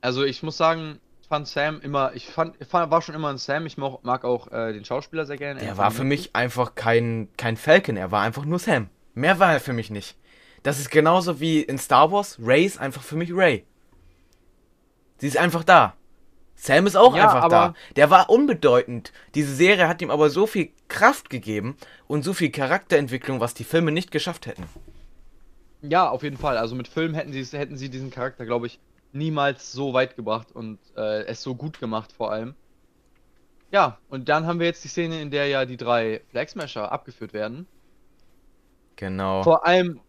[0.00, 2.12] also ich muss sagen, fand Sam immer.
[2.14, 3.66] Ich fand, ich fand war schon immer ein Sam.
[3.66, 5.60] Ich mag, mag auch äh, den Schauspieler sehr gerne.
[5.60, 8.88] Anthony war für mich einfach kein, kein Falcon, er war einfach nur Sam.
[9.14, 10.16] Mehr war er für mich nicht.
[10.62, 13.64] Das ist genauso wie in Star Wars, Ray ist einfach für mich Ray.
[15.18, 15.94] Sie ist einfach da.
[16.56, 17.74] Sam ist auch Ja, einfach da.
[17.96, 19.12] Der war unbedeutend.
[19.34, 23.64] Diese Serie hat ihm aber so viel Kraft gegeben und so viel Charakterentwicklung, was die
[23.64, 24.64] Filme nicht geschafft hätten.
[25.82, 26.56] Ja, auf jeden Fall.
[26.56, 28.80] Also mit Film hätten sie hätten sie diesen Charakter, glaube ich,
[29.16, 32.54] niemals so weit gebracht und äh, es so gut gemacht vor allem.
[33.72, 36.92] Ja, und dann haben wir jetzt die Szene, in der ja die drei Flag Smasher
[36.92, 37.66] abgeführt werden.
[38.96, 39.42] Genau.
[39.42, 40.00] Vor allem,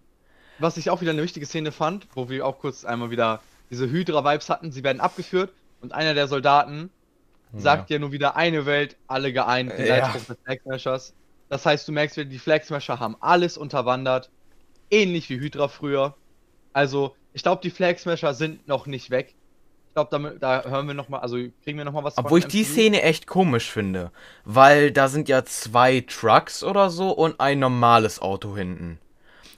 [0.59, 3.89] was ich auch wieder eine wichtige Szene fand, wo wir auch kurz einmal wieder diese
[3.89, 6.89] Hydra-Vibes hatten, sie werden abgeführt und einer der Soldaten
[7.53, 10.11] sagt ja nur wieder eine Welt, alle geeint, die Ja.
[10.11, 11.13] Des Flag Smashers.
[11.49, 14.29] Das heißt, du merkst wieder, die Flag Smasher haben alles unterwandert,
[14.91, 16.15] ähnlich wie Hydra früher.
[16.73, 19.36] Also, ich glaube, die Flag Smasher sind noch nicht weg.
[19.89, 22.45] Ich glaube, da hören wir noch mal, also kriegen wir noch mal was Obwohl ich
[22.45, 22.71] von die MCU.
[22.71, 24.12] Szene echt komisch finde.
[24.43, 28.97] Weil da sind ja zwei Trucks oder so und ein normales Auto hinten.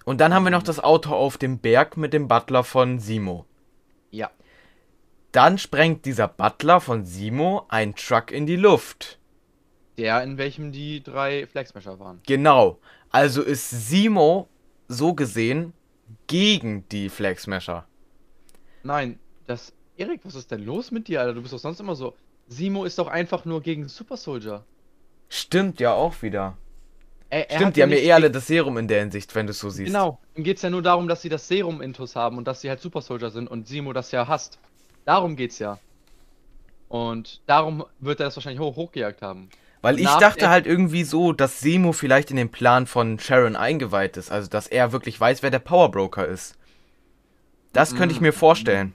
[0.04, 3.46] Und dann haben wir noch das Auto auf dem Berg mit dem Butler von Simo.
[4.12, 4.30] Ja.
[5.32, 9.20] Dann sprengt dieser Butler von Simo einen Truck in die Luft.
[9.98, 12.20] Der, in welchem die drei Flag Smasher waren.
[12.28, 12.78] Genau.
[13.10, 14.50] Also ist Simo
[14.90, 15.72] so gesehen
[16.28, 17.86] gegen die Flag Smasher.
[18.84, 19.74] Nein, das.
[19.98, 21.34] Erik, was ist denn los mit dir, Alter?
[21.34, 22.16] Du bist doch sonst immer so.
[22.48, 24.64] Simo ist doch einfach nur gegen Super Soldier.
[25.28, 26.58] Stimmt ja auch wieder.
[27.30, 29.52] Er, er Stimmt, die haben ja eh alle das Serum in der Hinsicht, wenn du
[29.52, 29.88] es so siehst.
[29.88, 30.20] Genau.
[30.36, 32.82] Ihm geht's ja nur darum, dass sie das Serum intus haben und dass sie halt
[32.82, 34.58] Super Soldier sind und Simo das ja hasst.
[35.06, 35.78] Darum geht's ja.
[36.88, 39.50] Und darum wird er das wahrscheinlich hoch hochgejagt haben.
[39.82, 43.56] Weil ich Nach dachte halt irgendwie so, dass Simo vielleicht in den Plan von Sharon
[43.56, 44.30] eingeweiht ist.
[44.32, 46.56] Also, dass er wirklich weiß, wer der Powerbroker ist.
[47.72, 48.24] Das könnte ich Mm.
[48.26, 48.94] mir vorstellen.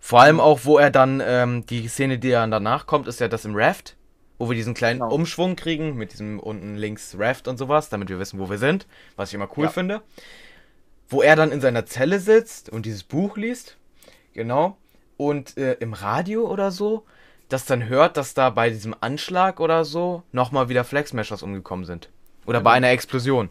[0.00, 3.28] Vor allem auch, wo er dann, ähm, die Szene, die dann danach kommt, ist ja
[3.28, 3.96] das im Raft.
[4.38, 5.14] Wo wir diesen kleinen Genau.
[5.14, 8.86] Umschwung kriegen, mit diesem unten links Raft und sowas, damit wir wissen, wo wir sind.
[9.16, 9.70] Was ich immer cool Ja.
[9.70, 10.02] finde.
[11.08, 13.76] Wo er dann in seiner Zelle sitzt und dieses Buch liest.
[14.34, 14.76] Genau.
[15.16, 17.04] Und äh, im Radio oder so,
[17.48, 21.84] das dann hört, dass da bei diesem Anschlag oder so nochmal wieder Flag Smashers umgekommen
[21.84, 22.10] sind.
[22.46, 23.50] Oder bei einer Explosion.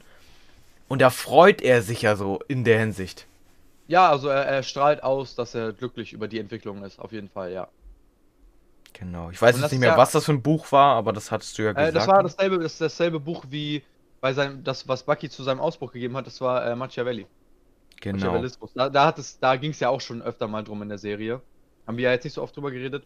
[0.88, 3.27] Und da freut er sich ja so in der Hinsicht.
[3.88, 7.29] Ja, also er, er strahlt aus, dass er glücklich über die Entwicklung ist, auf jeden
[7.29, 7.67] Fall, ja.
[8.93, 9.29] Genau.
[9.29, 11.58] Ich weiß jetzt nicht mehr, ja- was das für ein Buch war, aber das hattest
[11.58, 11.95] du ja Äh, gesagt.
[11.95, 13.84] das war dasselbe, das ist dasselbe Buch wie
[14.21, 17.27] bei seinem, das, was Bucky zu seinem Ausbruch gegeben hat, das war äh, Machiavelli.
[18.01, 18.17] genau.
[18.17, 18.73] Machiavellismus.
[18.73, 20.97] Da, da, hat es, da ging es ja auch schon öfter mal drum in der
[20.97, 21.41] Serie.
[21.88, 23.05] Haben wir ja jetzt nicht so oft drüber geredet.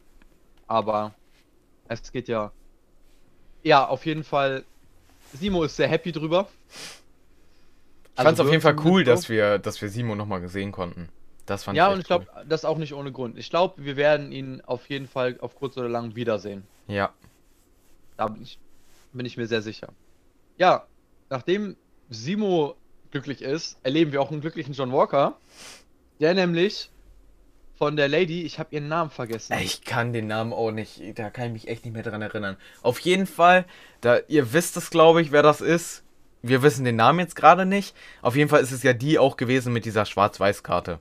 [0.69, 1.13] Aber
[1.87, 2.51] es geht ja.
[3.63, 4.63] Ja, auf jeden Fall.
[5.33, 6.47] Simo ist sehr happy drüber.
[8.15, 9.57] Ich fand es auf jeden Fall cool, dass wir.
[9.57, 11.09] dass wir Simo nochmal gesehen konnten.
[11.47, 13.37] Das fand Ja, ich und ich glaube, das auch nicht ohne Grund.
[13.37, 16.63] Ich glaube, wir werden ihn auf jeden Fall auf kurz oder lang wiedersehen.
[16.87, 16.95] cool.
[16.95, 17.13] Ja.
[18.17, 18.59] Da bin ich,
[19.11, 19.89] bin ich mir sehr sicher.
[20.59, 20.85] Ja,
[21.29, 21.77] nachdem
[22.11, 22.75] Simo
[23.09, 25.35] glücklich ist, erleben wir auch einen glücklichen John Walker.
[26.19, 26.91] Der nämlich
[27.79, 29.55] von der Lady, ich habe ihren Namen vergessen.
[29.61, 32.57] Ich kann den Namen auch nicht, da kann ich mich echt nicht mehr dran erinnern.
[32.83, 33.65] Auf jeden Fall,
[34.01, 36.03] da ihr wisst es, glaube ich, wer das ist.
[36.41, 37.95] Wir wissen den Namen jetzt gerade nicht.
[38.21, 40.99] Auf jeden Fall ist es ja die auch gewesen mit dieser Schwarz-Weiß-Karte.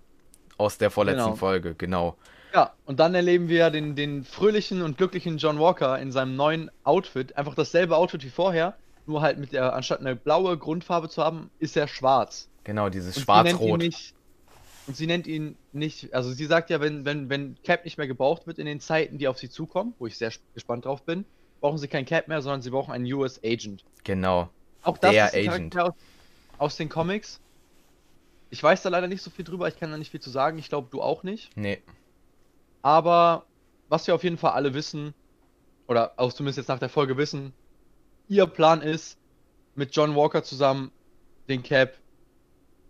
[0.56, 1.36] Aus der vorletzten Genau.
[1.36, 2.16] Folge, genau.
[2.54, 6.70] Ja, und dann erleben wir den, den fröhlichen und glücklichen John Walker in seinem neuen
[6.84, 7.36] Outfit.
[7.36, 11.50] Einfach dasselbe Outfit wie vorher, nur halt mit der, anstatt eine blaue Grundfarbe zu haben,
[11.58, 12.48] ist er schwarz.
[12.62, 13.82] Genau, dieses Schwarz-Rot.
[14.88, 16.12] Und sie nennt ihn nicht.
[16.14, 19.18] Also sie sagt ja, wenn, wenn, wenn Cap nicht mehr gebraucht wird in den Zeiten,
[19.18, 21.24] die auf sie zukommen, wo ich sehr sp- gespannt drauf bin,
[21.60, 23.84] brauchen sie keinen Cap mehr, sondern sie brauchen einen US Agent.
[24.04, 24.48] Genau.
[24.82, 25.74] Auch das Der ist ein Agent.
[25.74, 25.94] Charakter
[26.58, 27.38] aus, aus den Comics.
[28.50, 30.56] Ich weiß da leider nicht so viel drüber, ich kann da nicht viel zu sagen,
[30.58, 31.54] ich glaube du auch nicht.
[31.54, 31.82] Nee.
[32.80, 33.44] Aber
[33.90, 35.12] was wir auf jeden Fall alle wissen,
[35.86, 37.52] oder auch zumindest jetzt nach der Folge wissen,
[38.28, 39.18] ihr Plan ist,
[39.74, 40.90] mit John Walker zusammen
[41.48, 41.98] den Cap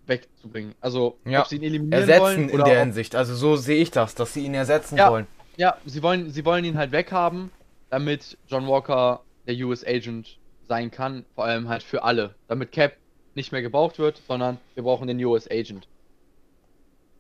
[0.09, 0.75] wegzubringen.
[0.81, 3.15] Also, Ja, ob sie ihn eliminieren Ersetzen wollen in oder der Hinsicht.
[3.15, 5.11] Also so sehe ich das, dass sie ihn ersetzen Ja.
[5.11, 5.27] wollen.
[5.57, 7.51] Ja, sie wollen, sie wollen ihn halt weghaben,
[7.91, 12.35] damit John Walker der US Agent sein kann, vor allem halt für alle.
[12.47, 12.97] Damit Cap
[13.35, 15.89] nicht mehr gebraucht wird, sondern wir brauchen den US Agent.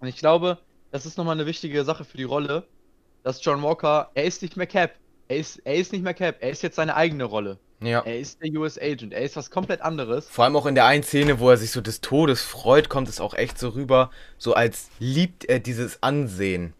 [0.00, 0.58] Und ich glaube,
[0.90, 2.64] das ist nochmal eine wichtige Sache für die Rolle,
[3.22, 4.92] dass John Walker, er ist nicht mehr Cap.
[5.28, 6.36] Er ist, er ist nicht mehr Cap.
[6.40, 7.58] Er ist jetzt seine eigene Rolle.
[7.80, 8.00] Ja.
[8.00, 9.12] Er ist der US Agent.
[9.12, 10.28] Er ist was komplett anderes.
[10.28, 13.08] Vor allem auch in der einen Szene, wo er sich so des Todes freut, kommt
[13.08, 16.74] es auch echt so rüber, so als liebt er dieses Ansehen,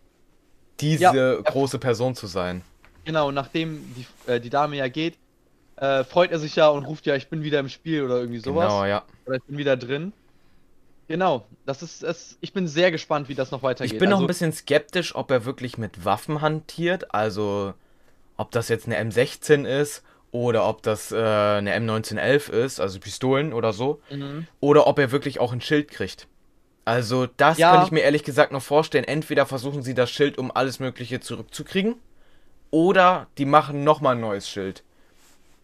[0.80, 2.62] diese Ja, große Person zu sein.
[3.04, 5.18] Genau, nachdem die, äh, die Dame ja geht,
[5.76, 8.40] äh, freut er sich ja und ruft ja, ich bin wieder im Spiel oder irgendwie
[8.40, 8.64] sowas.
[8.64, 9.04] Genau, ja.
[9.26, 10.12] Oder ich bin wieder drin.
[11.08, 12.36] Genau, das ist es.
[12.40, 13.92] Ich bin sehr gespannt, wie das noch weitergeht.
[13.94, 17.72] Ich bin noch Also, ein bisschen skeptisch, ob er wirklich mit Waffen hantiert, also
[18.36, 23.52] ob das jetzt eine M16 ist oder ob das äh, eine M1911 ist, also Pistolen
[23.52, 24.46] oder so, Mhm.
[24.60, 26.26] oder ob er wirklich auch ein Schild kriegt.
[26.84, 27.70] Also das Ja.
[27.72, 29.04] könnte ich mir ehrlich gesagt noch vorstellen.
[29.04, 31.96] Entweder versuchen sie das Schild, um alles Mögliche zurückzukriegen,
[32.70, 34.82] oder die machen nochmal ein neues Schild.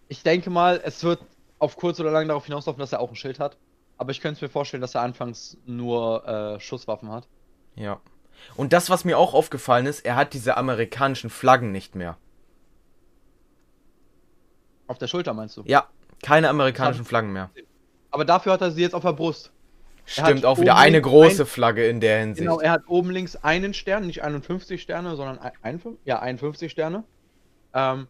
[0.09, 1.21] Ich denke mal, es wird
[1.59, 3.57] auf kurz oder lang darauf hinauslaufen, dass er auch ein Schild hat.
[3.97, 7.27] Aber ich könnte mir vorstellen, dass er anfangs nur äh, Schusswaffen hat.
[7.77, 8.01] Ja.
[8.57, 12.17] Und das, was mir auch aufgefallen ist, er hat diese amerikanischen Flaggen nicht mehr.
[14.87, 15.63] Auf der Schulter meinst du?
[15.67, 15.89] Ja,
[16.23, 17.51] keine amerikanischen Flaggen mehr.
[18.11, 19.51] Aber dafür hat er sie jetzt auf der Brust.
[20.07, 22.47] Stimmt, auch wieder eine große ein- Flagge in der Hinsicht.
[22.47, 26.71] Genau, er hat oben links einen Stern, nicht 51 Sterne, sondern ein, 51, ja, 51
[26.71, 27.05] Sterne.
[27.73, 28.07] Ähm,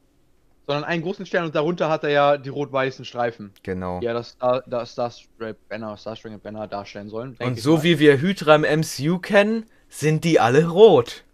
[0.66, 4.00] sondern einen großen Stern und darunter hat er ja die rot-weißen Streifen, Genau.
[4.00, 7.36] die ja das Star, das Star Strap Banner, Star String Banner darstellen sollen.
[7.38, 7.82] Und so mal.
[7.84, 11.24] wie wir Hydra im MCU kennen, sind die alle rot.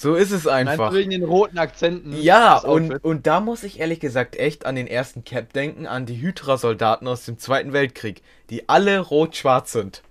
[0.00, 0.92] So ist es einfach.
[0.92, 2.12] wegen den roten Akzenten?
[2.22, 6.06] Ja, und, und da muss ich ehrlich gesagt echt an den ersten Cap denken, an
[6.06, 10.04] die Hydra-Soldaten aus dem Zweiten Weltkrieg, die alle rot-schwarz sind.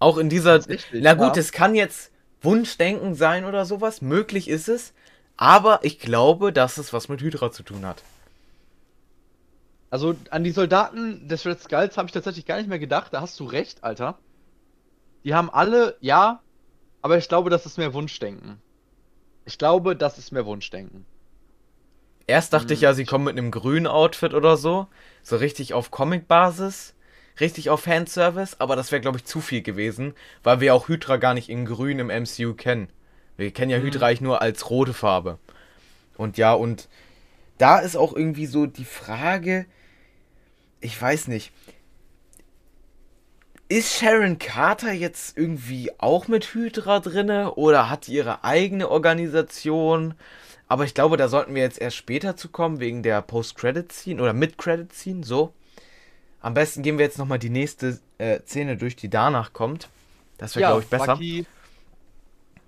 [0.00, 0.58] Auch in dieser.
[0.58, 1.40] Tatsächlich, Na gut, ja.
[1.40, 2.10] es kann jetzt
[2.42, 4.92] Wunschdenken sein oder sowas, möglich ist es,
[5.36, 8.02] aber ich glaube, dass es was mit Hydra zu tun hat.
[9.88, 13.14] Also an die Soldaten des Red Skulls habe ich tatsächlich gar nicht mehr gedacht.
[13.14, 14.18] Da hast du recht, Alter.
[15.22, 16.40] Die haben alle, ja,
[17.02, 18.60] aber ich glaube, das ist mehr Wunschdenken.
[19.50, 21.04] Ich glaube, das ist mehr Wunschdenken.
[22.28, 22.84] Erst dachte ich Hm.
[22.84, 24.86] ja, sie kommen mit einem grünen Outfit oder so.
[25.24, 26.94] So richtig auf Comic-Basis.
[27.40, 28.54] Richtig auf Fanservice.
[28.60, 30.14] Aber das wäre, glaube ich, zu viel gewesen.
[30.44, 32.90] Weil wir auch Hydra gar nicht in grün im MCU kennen.
[33.36, 33.86] Wir kennen ja Hm.
[33.86, 35.40] Hydra eigentlich nur als rote Farbe.
[36.16, 36.88] Und ja, und
[37.58, 39.66] da ist auch irgendwie so die Frage.
[40.80, 41.50] Ich weiß nicht.
[43.70, 50.14] Ist Sharon Carter jetzt irgendwie auch mit Hydra drinne oder hat die ihre eigene Organisation?
[50.66, 54.32] Aber ich glaube, da sollten wir jetzt erst später zu kommen, wegen der Post-Credit-Scene oder
[54.32, 55.54] Mid-Credit-Scene, so.
[56.40, 59.88] Am besten gehen wir jetzt nochmal die nächste äh, Szene durch, die danach kommt.
[60.36, 61.14] Das wäre, glaube ich, besser.
[61.14, 61.46] Bucky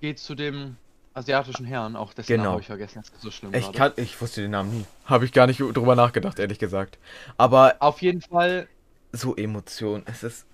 [0.00, 0.76] geht zu dem
[1.14, 2.42] asiatischen Herrn, auch dessen Genau.
[2.44, 4.84] Namen habe ich vergessen, das ist so schlimm Ich, kann, ich wusste den Namen nie.
[5.06, 6.98] Habe ich gar nicht drüber nachgedacht, ehrlich gesagt.
[7.38, 8.68] Aber Auf jeden Fall,
[9.10, 10.46] so Emotion, es ist.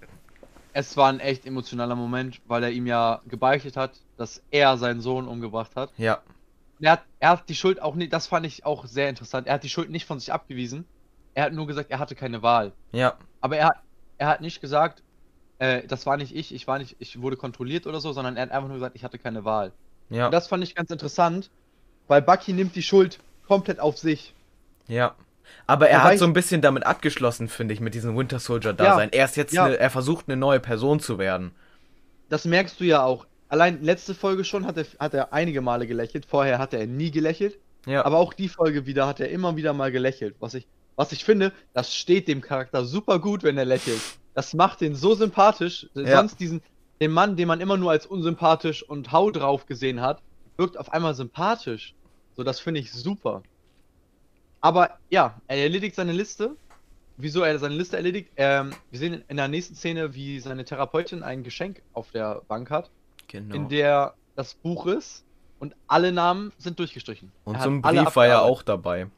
[0.79, 5.01] Es war ein echt emotionaler Moment, weil er ihm ja gebeichtet hat, dass er seinen
[5.01, 5.93] Sohn umgebracht hat.
[5.97, 6.23] Ja,
[6.81, 9.47] Er hat, er hat die Schuld auch nicht, das fand ich auch sehr interessant.
[9.47, 10.88] Er hat die Schuld nicht von sich abgewiesen.
[11.35, 12.73] Er hat nur gesagt, er hatte keine Wahl.
[12.93, 13.85] ja, Aber er, hat-
[14.19, 15.05] er hat nicht gesagt,
[15.59, 18.45] äh, das war nicht ich, ich war nicht, ich wurde kontrolliert oder so, sondern er
[18.45, 19.73] hat einfach nur gesagt, ich hatte keine Wahl.
[20.11, 21.51] ja, Und das fand ich ganz interessant,
[22.09, 24.37] weil Bucky nimmt die Schuld komplett auf sich.
[24.88, 25.17] ja.
[25.67, 29.13] Aber er Wobei hat so ein bisschen damit abgeschlossen, finde ich, mit diesem Winter Soldier-Dasein.
[29.13, 29.65] er ist jetzt, ja.
[29.65, 31.53] eine, er versucht eine neue Person zu werden.
[32.29, 33.27] Das merkst du ja auch.
[33.49, 36.27] Allein letzte Folge schon hat er, hat er einige Male gelächelt.
[36.27, 37.59] Vorher hatte er nie gelächelt.
[37.87, 40.37] Ja, Aber auch die Folge wieder hat er immer wieder mal gelächelt.
[40.41, 44.01] Was ich, was ich finde, das steht dem Charakter super gut, wenn er lächelt.
[44.35, 45.87] Das macht den so sympathisch.
[45.95, 46.19] Ja.
[46.19, 46.61] Sonst diesen,
[47.01, 50.21] den Mann, den man immer nur als unsympathisch und Hau drauf gesehen hat,
[50.57, 51.95] wirkt auf einmal sympathisch.
[52.37, 53.43] So, das finde ich super.
[54.61, 56.57] Aber ja, er erledigt seine Liste.
[57.16, 58.31] Wieso er seine Liste erledigt?
[58.37, 62.71] Ähm, wir sehen in der nächsten Szene, wie seine Therapeutin ein Geschenk auf der Bank
[62.71, 62.90] hat,
[63.27, 63.55] genau.
[63.55, 65.25] in der das Buch ist
[65.59, 67.33] und alle Namen sind durchgestrichen.
[67.44, 69.09] Und so ein Brief war ja auch dabei.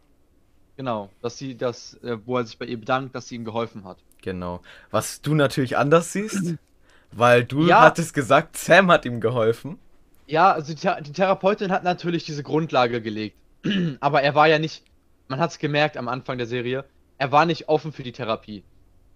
[0.77, 3.85] Genau, dass sie das, äh, wo er sich bei ihr bedankt, dass sie ihm geholfen
[3.85, 3.99] hat.
[4.23, 4.63] Genau.
[4.91, 6.55] Was du natürlich anders siehst,
[7.13, 7.83] weil du Ja.
[7.83, 9.79] hattest gesagt, Sam hat ihm geholfen.
[10.27, 13.37] Ja, also die, die Therapeutin hat natürlich diese Grundlage gelegt.
[14.01, 14.83] Aber er war ja nicht,
[15.31, 16.85] man hat es gemerkt am Anfang der Serie,
[17.17, 18.65] er war nicht offen für die Therapie.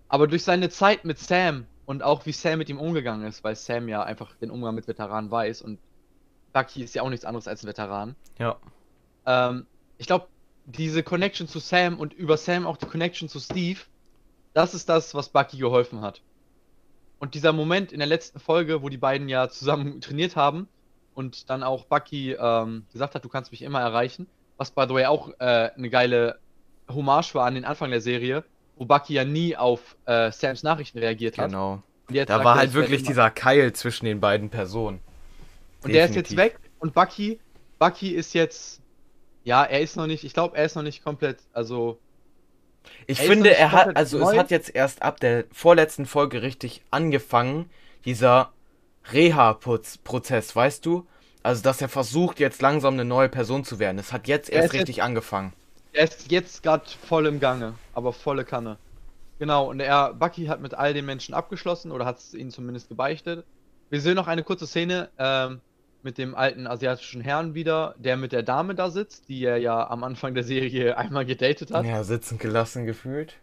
[0.09, 3.57] Aber durch seine Zeit mit Sam und auch wie Sam mit ihm umgegangen ist, weil
[3.57, 5.81] Sam ja einfach den Umgang mit Veteranen weiß und
[6.53, 8.15] Bucky ist ja auch nichts anderes als ein Veteran.
[8.39, 8.57] Ja.
[9.27, 9.67] Ähm,
[9.99, 10.29] ich glaube,
[10.67, 13.81] diese Connection zu Sam und über Sam auch die Connection zu Steve,
[14.53, 16.23] das ist das, was Bucky geholfen hat.
[17.19, 20.69] Und dieser Moment in der letzten Folge, wo die beiden ja zusammen trainiert haben
[21.15, 24.95] und dann auch Bucky ähm, gesagt hat, du kannst mich immer erreichen, was by the
[24.95, 26.39] way auch äh, eine geile
[26.89, 28.45] Hommage war an den Anfang der Serie,
[28.77, 31.51] wo Bucky ja nie auf äh, Sams Nachrichten reagiert hat.
[31.51, 31.83] Genau.
[32.09, 35.01] Da war halt wirklich dieser Keil zwischen den beiden Personen.
[35.83, 36.61] Und der ist jetzt Definitiv.
[36.61, 37.41] weg und Bucky,
[37.79, 38.81] Bucky ist jetzt,
[39.43, 41.99] ja, er ist noch nicht, ich glaube, er ist noch nicht komplett, also
[43.07, 44.37] Ich Er finde, er hat, also es neu.
[44.37, 47.71] hat jetzt erst ab der vorletzten Folge richtig angefangen,
[48.05, 48.53] dieser
[49.13, 51.07] Reha-Prozess, weißt du?
[51.45, 53.99] Also, dass er versucht, jetzt langsam eine neue Person zu werden.
[53.99, 55.53] Es hat jetzt Er erst ist jetzt- richtig angefangen.
[55.93, 58.79] er ist jetzt gerade voll im Gange, aber volle Kanne.
[59.39, 62.89] Genau, und er, Bucky hat mit all den Menschen abgeschlossen oder hat es ihnen zumindest
[62.89, 63.45] gebeichtet.
[63.91, 65.61] Wir sehen noch eine kurze Szene ähm,
[66.03, 69.89] mit dem alten asiatischen Herrn wieder, der mit der Dame da sitzt, die er ja
[69.91, 71.85] am Anfang der Serie einmal gedatet hat.
[71.85, 73.35] Ja, sitzend gelassen gefühlt.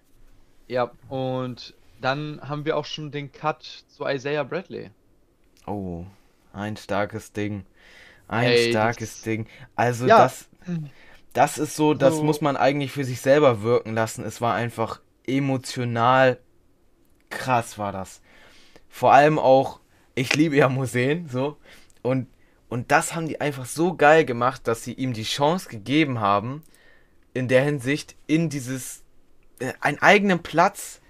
[0.68, 4.90] Ja, und dann haben wir auch schon den Cut zu Isaiah Bradley.
[5.68, 6.06] Oh,
[6.54, 7.64] ein starkes Ding.
[8.32, 9.48] Ein Ey, starkes Ding.
[9.76, 10.18] Also Ja.
[10.18, 10.50] das,
[11.34, 12.24] das ist so, das So.
[12.24, 14.26] muss man eigentlich für sich selber wirken lassen.
[14.26, 16.40] Es war einfach emotional
[17.30, 18.22] krass war das.
[18.90, 19.80] Vor allem auch,
[20.16, 21.58] ich liebe ja Museen, so.
[22.04, 22.28] Und,
[22.70, 26.64] und das haben die einfach so geil gemacht, dass sie ihm die Chance gegeben haben,
[27.34, 29.04] in der Hinsicht in dieses,
[29.60, 31.02] äh, einen eigenen Platz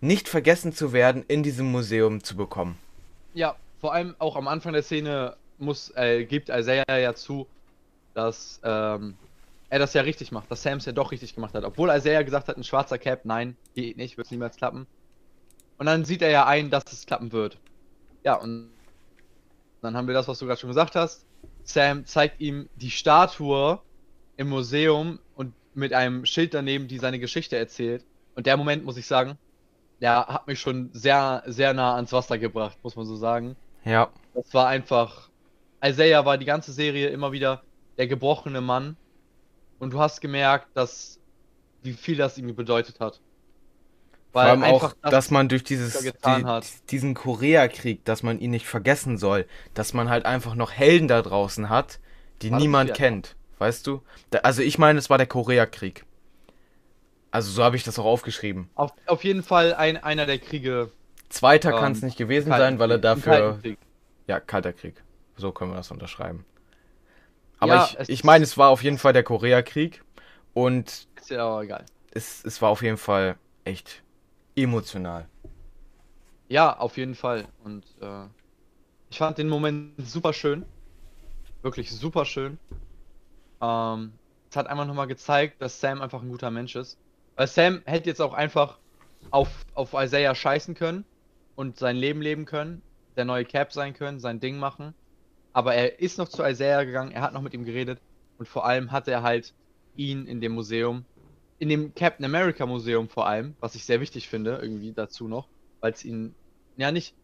[0.00, 2.78] nicht vergessen zu werden, in diesem Museum zu bekommen.
[3.32, 7.46] Ja, vor allem auch am Anfang der Szene muss, äh, gibt Isaiah ja zu,
[8.14, 9.16] dass ähm,
[9.70, 11.64] er das ja richtig macht, dass Sam es ja doch richtig gemacht hat.
[11.64, 14.86] Obwohl Isaiah gesagt hat, ein schwarzer Cap, nein, geht nicht, wird niemals klappen.
[15.78, 17.58] Und dann sieht er ja ein, dass es klappen wird.
[18.24, 18.70] Ja, und
[19.80, 21.24] dann haben wir das, was du gerade schon gesagt hast.
[21.62, 23.80] Sam zeigt ihm die Statue
[24.36, 28.04] im Museum und mit einem Schild daneben, die seine Geschichte erzählt.
[28.34, 29.38] Und der Moment, muss ich sagen,
[30.00, 33.56] der hat mich schon sehr, sehr nah ans Wasser gebracht, muss man so sagen.
[33.84, 34.10] Ja.
[34.34, 35.27] Das war einfach.
[35.84, 37.62] Isaiah war die ganze Serie immer wieder
[37.96, 38.96] der gebrochene Mann.
[39.78, 41.20] Und du hast gemerkt, dass
[41.82, 43.20] wie viel das ihm bedeutet hat.
[44.32, 46.44] Vor allem auch, dass man durch dieses, die,
[46.90, 51.22] diesen Koreakrieg, dass man ihn nicht vergessen soll, dass man halt einfach noch Helden da
[51.22, 51.98] draußen hat,
[52.42, 54.02] die War das niemand kennt, weißt du?
[54.30, 56.04] Da, also ich meine, es war der Koreakrieg.
[57.30, 58.68] Also so habe ich das auch aufgeschrieben.
[58.74, 60.90] auf, auf jeden Fall ein, einer der Kriege.
[61.30, 63.76] Zweiter Ähm, kann es nicht gewesen sein, weil er dafür, Kalten
[64.26, 64.94] ja, kalter Krieg.
[65.38, 66.44] So können wir das unterschreiben.
[67.58, 70.04] Aber Ja, ich, ich meine, es war auf jeden Fall der Koreakrieg
[70.54, 71.84] und Ist ja aber egal.
[72.12, 74.02] es, es war auf jeden Fall echt
[74.56, 75.28] emotional.
[76.48, 77.46] Ja, auf jeden Fall.
[77.58, 78.26] Und äh,
[79.10, 80.66] ich fand den Moment super schön.
[81.62, 82.60] Wirklich super schön.
[83.60, 84.18] Ähm,
[84.50, 86.98] es hat einfach nochmal gezeigt, dass Sam einfach ein guter Mensch ist.
[87.36, 88.78] Weil Sam hätte jetzt auch einfach
[89.30, 91.04] auf, auf Isaiah scheißen können
[91.54, 92.82] und sein Leben leben können,
[93.16, 94.94] der neue Cap sein können, sein Ding machen.
[95.52, 97.98] Aber er ist noch zu Isaiah gegangen, er hat noch mit ihm geredet
[98.38, 99.54] und vor allem hat er halt
[99.96, 101.04] ihn in dem Museum,
[101.58, 105.48] in dem Captain America Museum vor allem, was ich sehr wichtig finde, irgendwie dazu noch,
[105.80, 106.34] weil es ihn,
[106.76, 107.14] ja nicht,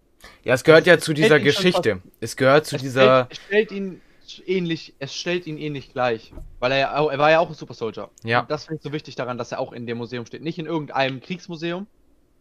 [0.43, 2.01] Ja, es gehört Es- ja zu dieser Geschichte.
[2.21, 3.27] Es gehört zu es dieser.
[3.27, 4.01] stellt, es stellt ihn
[4.47, 7.55] ähnlich, es stellt ihn ähnlich gleich, weil er ja, auch- er war ja auch ein
[7.55, 8.11] Super Soldier.
[8.25, 8.41] Ja.
[8.41, 10.59] Und das finde ich so wichtig daran, dass er auch in dem Museum steht, nicht
[10.59, 11.87] in irgendeinem Kriegsmuseum,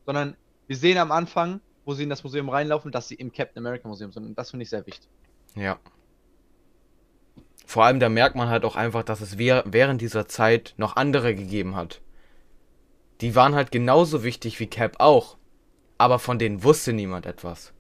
[0.06, 3.63] sondern wir sehen am Anfang, wo sie in das Museum reinlaufen, dass sie im Captain
[3.65, 4.24] America Museum sind.
[4.26, 5.10] Und das finde ich sehr wichtig.
[5.56, 5.80] Ja.
[7.66, 10.96] Vor allem, da merkt man halt auch einfach, dass es währ- während dieser Zeit noch
[10.96, 12.02] andere gegeben hat.
[13.22, 15.38] Die waren halt genauso wichtig wie Cap auch.
[15.98, 17.74] Aber von denen wusste niemand etwas.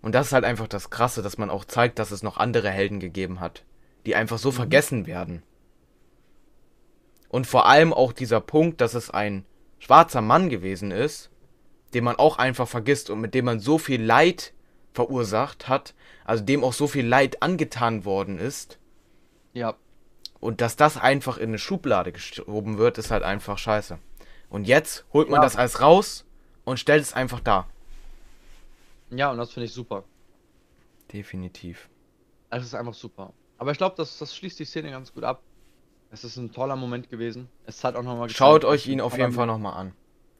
[0.00, 2.70] Und das ist halt einfach das Krasse, dass man auch zeigt, dass es noch andere
[2.70, 3.64] Helden gegeben hat,
[4.06, 5.42] die einfach so vergessen werden.
[7.28, 9.44] Und vor allem auch dieser Punkt, dass es ein
[9.78, 11.30] schwarzer Mann gewesen ist,
[11.94, 14.54] den man auch einfach vergisst und mit dem man so viel Leid
[14.98, 18.78] verursacht hat, also dem auch so viel Leid angetan worden ist,
[19.54, 19.74] Ja,
[20.40, 23.98] und dass das einfach in eine Schublade geschoben wird, ist halt einfach scheiße.
[24.50, 25.42] Und jetzt holt man Ja.
[25.44, 26.24] das alles raus
[26.64, 27.66] und stellt es einfach da.
[29.10, 30.02] ja, und das finde ich super.
[31.12, 31.88] Definitiv.
[32.50, 33.32] Es ist einfach super.
[33.58, 35.42] Aber ich glaube, das, das schließt die Szene ganz gut ab.
[36.10, 37.48] Es ist ein toller Moment gewesen.
[37.66, 39.92] Es hat auch nochmal Schaut euch ihn auf jeden Fall nochmal an.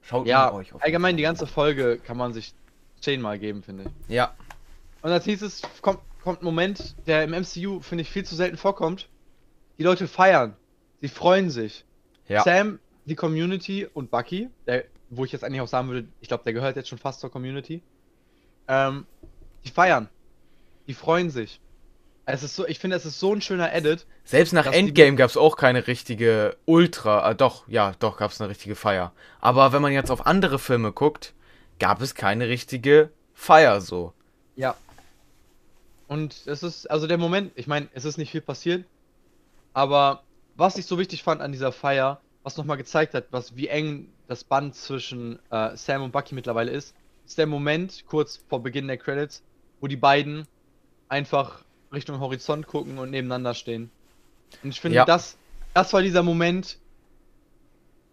[0.03, 2.55] Schaut Ja, ihn euch auf allgemein die ganze Folge kann man sich
[3.01, 4.15] zehnmal geben, finde ich.
[4.15, 4.35] Ja,
[5.03, 8.57] Und als nächstes kommt, kommt ein Moment, der im MCU, finde ich, viel zu selten
[8.57, 9.09] vorkommt.
[9.79, 10.57] Die Leute feiern.
[11.01, 11.85] Sie freuen sich.
[12.27, 12.43] ja.
[12.43, 16.45] Sam, die Community und Bucky, der, wo ich jetzt eigentlich auch sagen würde, ich glaube,
[16.45, 17.83] der gehört jetzt schon fast zur Community.
[18.67, 19.07] Ähm,
[19.65, 20.09] die feiern.
[20.87, 21.61] Die freuen sich.
[22.27, 24.07] Es ist so, ich finde, es ist so ein schöner Edit.
[24.25, 27.31] Selbst nach Endgame gab es auch keine richtige Ultra.
[27.31, 29.13] Äh, doch, ja, doch gab es eine richtige Feier.
[29.41, 31.33] Aber wenn man jetzt auf andere Filme guckt,
[31.79, 34.13] gab es keine richtige Feier so.
[34.57, 34.77] Ja.
[36.09, 38.85] Und es ist, also der Moment, ich meine, es ist nicht viel passiert,
[39.75, 40.23] aber
[40.57, 44.09] was ich so wichtig fand an dieser Feier, was nochmal gezeigt hat, was wie eng
[44.27, 46.95] das Band zwischen äh, Sam und Bucky mittlerweile ist,
[47.27, 49.43] ist der Moment kurz vor Beginn der Credits,
[49.81, 50.47] wo die beiden
[51.09, 53.91] einfach Richtung Horizont gucken und nebeneinander stehen.
[54.63, 55.05] Und ich finde, Ja.
[55.05, 55.37] das,
[55.75, 56.79] das war dieser Moment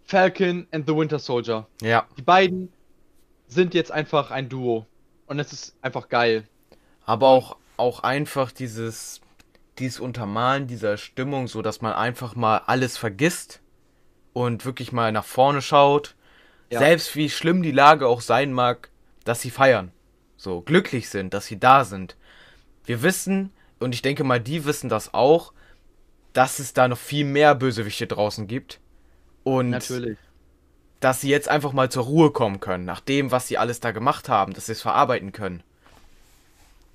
[0.06, 1.66] Falcon and the Winter Soldier.
[1.82, 2.08] Ja.
[2.18, 2.72] Die beiden
[3.48, 4.86] sind jetzt einfach ein Duo.
[5.28, 6.48] Und es ist einfach geil.
[7.06, 9.22] Aber auch, auch einfach dieses,
[9.80, 13.62] dieses Untermalen dieser Stimmung, so dass man einfach mal alles vergisst
[14.34, 16.16] und wirklich mal nach vorne schaut.
[16.72, 16.80] Ja.
[16.80, 18.90] Selbst wie schlimm die Lage auch sein mag,
[19.24, 19.92] dass sie feiern.
[20.38, 22.18] So, glücklich sind, dass sie da sind.
[22.86, 25.54] Wir wissen, und ich denke mal, die wissen das auch,
[26.34, 28.80] dass es da noch viel mehr Bösewichte draußen gibt.
[29.44, 30.18] Und Natürlich.
[31.00, 33.92] dass sie jetzt einfach mal zur Ruhe kommen können, nach dem, was sie alles da
[33.92, 35.64] gemacht haben, dass sie es verarbeiten können.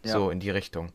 [0.05, 0.13] Ja.
[0.13, 0.93] So in die Richtung.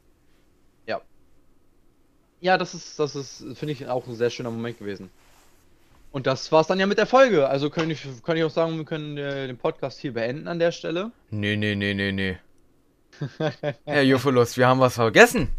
[2.41, 5.09] Ja, das ist, das ist, finde ich, auch ein sehr schöner Moment gewesen.
[6.11, 7.47] Und das war's dann ja mit der Folge.
[7.49, 10.59] Also kann ich, kann ich auch sagen, wir können äh, den Podcast hier beenden an
[10.59, 11.11] der Stelle.
[11.31, 12.37] Nee, nee, nee, nee, nee.
[13.85, 15.49] Herr Juffelus, wir haben was vergessen.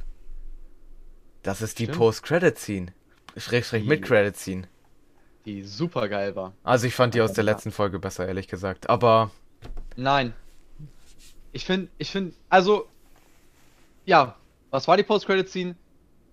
[1.43, 1.87] Das ist die.
[1.87, 2.93] Post-Credit-Scene.
[3.37, 4.69] Schrägstrich Die- mit-Credit-Scene.
[5.45, 6.53] Die super geil war.
[6.63, 8.89] Also ich fand die aus der letzten Folge besser, ehrlich gesagt.
[8.89, 9.31] Aber
[9.97, 10.35] Nein.
[11.53, 12.87] Ich finde, ich finde, also,
[14.07, 14.35] ja,
[14.71, 15.75] was war die Post-Credit-Scene?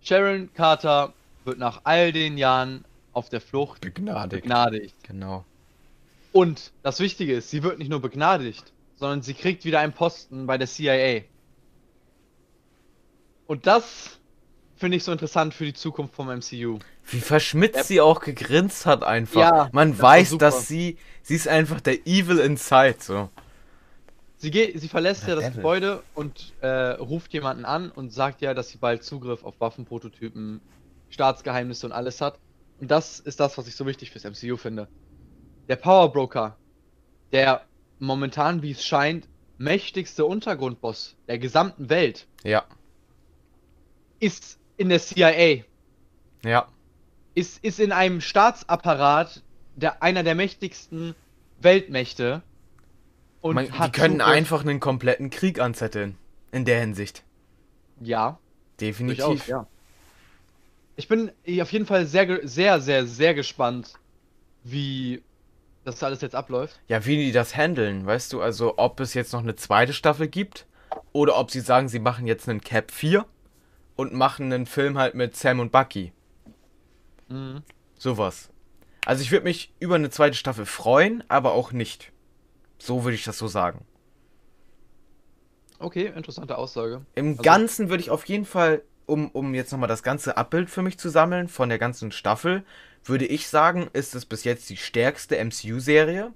[0.01, 1.13] Sharon Carter
[1.45, 4.43] wird nach all den Jahren auf der Flucht begnadigt.
[4.43, 4.95] begnadigt.
[5.03, 5.43] Genau.
[6.31, 10.47] Und das Wichtige ist, sie wird nicht nur begnadigt, sondern sie kriegt wieder einen Posten
[10.47, 11.21] bei der CIA.
[13.47, 14.17] Und das
[14.77, 16.79] finde ich so interessant für die Zukunft vom MCU.
[17.05, 17.83] Wie verschmitzt Ja.
[17.83, 19.39] sie auch gegrinst hat einfach.
[19.41, 23.29] Ja, Man das weiß, dass sie, sie ist einfach der Evil inside, so.
[24.43, 25.55] Sie geht, sie verlässt Der ja das.
[25.55, 30.59] Gebäude und äh, ruft jemanden an und sagt ja, dass sie bald Zugriff auf Waffenprototypen,
[31.07, 32.41] Staatsgeheimnisse und alles hat.
[32.77, 34.89] Und das ist das, was ich so wichtig fürs MCU finde.
[35.69, 36.57] Der Power Broker,
[37.31, 37.65] der
[37.99, 42.65] momentan, wie es scheint, mächtigste Untergrundboss der gesamten Welt, Ja,
[44.19, 45.63] ist in der CIA.
[46.43, 46.67] ja.
[47.33, 49.41] Ist, ist in einem Staatsapparat
[49.75, 51.15] der, einer der mächtigsten
[51.61, 52.43] Weltmächte.
[53.43, 56.17] Und Man, die können Zugriff- einfach einen kompletten Krieg anzetteln.
[56.51, 57.23] In der Hinsicht.
[57.99, 58.39] Ja,
[58.79, 59.25] Definitiv.
[59.25, 59.67] Durchaus, ja.
[60.95, 61.29] Ich bin
[61.61, 63.95] auf jeden Fall sehr, sehr, sehr, sehr gespannt,
[64.63, 65.21] wie
[65.83, 66.79] das alles jetzt abläuft.
[66.87, 70.27] Ja, wie die das handeln, weißt du, also ob es jetzt noch eine zweite Staffel
[70.29, 70.65] gibt
[71.11, 73.25] oder ob sie sagen, sie machen jetzt einen Cap 4
[73.97, 76.13] und machen einen Film halt mit Sam und Bucky.
[77.27, 77.61] Mhm.
[77.97, 78.49] Sowas.
[79.05, 82.12] Also ich würde mich über eine zweite Staffel freuen, aber auch nicht.
[82.79, 83.85] So würde ich das so sagen.
[85.79, 87.05] Okay, interessante Aussage.
[87.15, 90.69] Im Also- Ganzen würde ich auf jeden Fall, um, um jetzt nochmal das ganze Abbild
[90.69, 92.63] für mich zu sammeln von der ganzen Staffel,
[93.03, 96.31] würde ich sagen, ist es bis jetzt die stärkste MCU-Serie.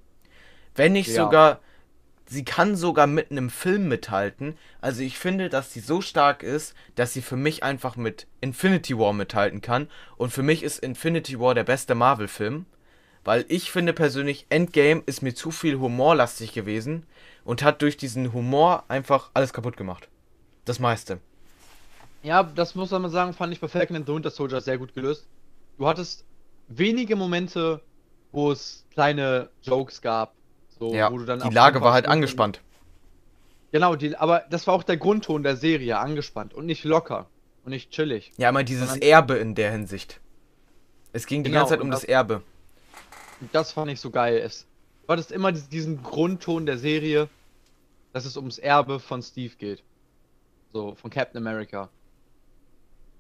[0.76, 1.24] Wenn nicht Ja.
[1.24, 1.60] sogar,
[2.26, 4.58] sie kann sogar mit einem Film mithalten.
[4.82, 8.98] Also ich finde, dass sie so stark ist, dass sie für mich einfach mit Infinity
[8.98, 9.90] War mithalten kann.
[10.18, 12.66] Und für mich ist Infinity War der beste Marvel-Film.
[13.28, 17.06] Weil ich finde persönlich, Endgame ist mir zu viel humorlastig gewesen
[17.44, 20.08] und hat durch diesen Humor einfach alles kaputt gemacht.
[20.64, 21.20] Das meiste.
[22.24, 24.94] Ja, das muss man sagen, fand ich bei Falcon and the Winter Soldier sehr gut
[24.96, 25.28] gelöst.
[25.78, 26.24] Du hattest
[26.70, 27.82] wenige Momente,
[28.32, 30.34] wo es kleine Jokes gab.
[30.80, 32.62] So, Ja, wo du dann die Lage war halt angespannt.
[33.74, 37.26] Genau, die, aber das war auch der Grundton der Serie, angespannt und nicht locker
[37.66, 38.32] und nicht chillig.
[38.38, 40.22] Ja, immer dieses Erbe in der Hinsicht.
[41.12, 42.42] Es ging die Genau, ganze Zeit um das das- Erbe.
[43.52, 44.38] Das fand ich so geil.
[44.38, 44.66] Es,
[45.04, 47.30] du hattest immer dies- diesen Grundton der Serie,
[48.14, 49.84] dass es ums Erbe von Steve geht.
[50.74, 51.90] So, von Captain America.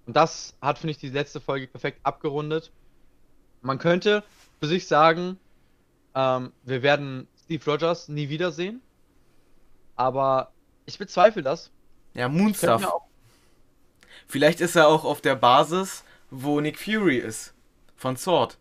[0.05, 2.71] Und das hat, finde ich, die letzte Folge perfekt abgerundet.
[3.61, 4.23] Man könnte
[4.59, 5.39] für sich sagen,
[6.15, 8.81] ähm, wir werden Steve Rogers nie wiedersehen.
[9.95, 10.51] Aber
[10.85, 11.71] ich bezweifle das.
[12.13, 12.81] Ja, Moonstuff.
[14.27, 17.53] Vielleicht ist er auch auf der Basis, wo Nick Fury ist.
[17.95, 18.57] Von Sword.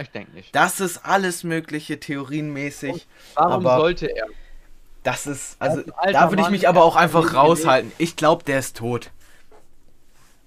[0.00, 0.54] Ich denke nicht.
[0.54, 3.06] Das ist alles mögliche theorienmäßig.
[3.34, 4.26] Warum aber- sollte er?
[5.04, 5.82] Das ist, also,
[6.12, 7.92] da würde ich mich aber er auch einfach raushalten.
[7.98, 9.10] Ich glaube, der ist tot.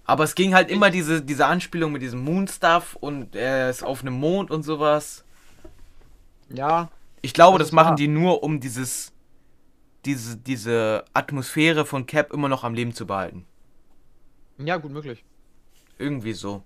[0.04, 4.02] Aber es ging halt immer diese, diese Anspielung mit diesem Moonstuff und er ist auf
[4.02, 5.24] einem Mond und sowas.
[6.50, 6.90] Ja,
[7.22, 9.12] Ich glaube, Das das, machen die nur, um dieses,
[10.06, 13.46] diese, diese Atmosphäre von Cap immer noch am Leben zu behalten.
[14.58, 15.24] ja, gut möglich.
[16.00, 16.64] Irgendwie so.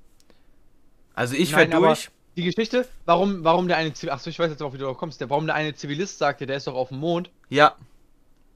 [1.14, 2.10] Also ich aber- durch.
[2.38, 4.98] Die Geschichte, warum, warum der eine Zivilist, achso, ich weiß jetzt auch, wie du darauf
[4.98, 7.76] kommst, der, warum der eine Zivilist sagte, der ist doch auf dem Mond, Ja,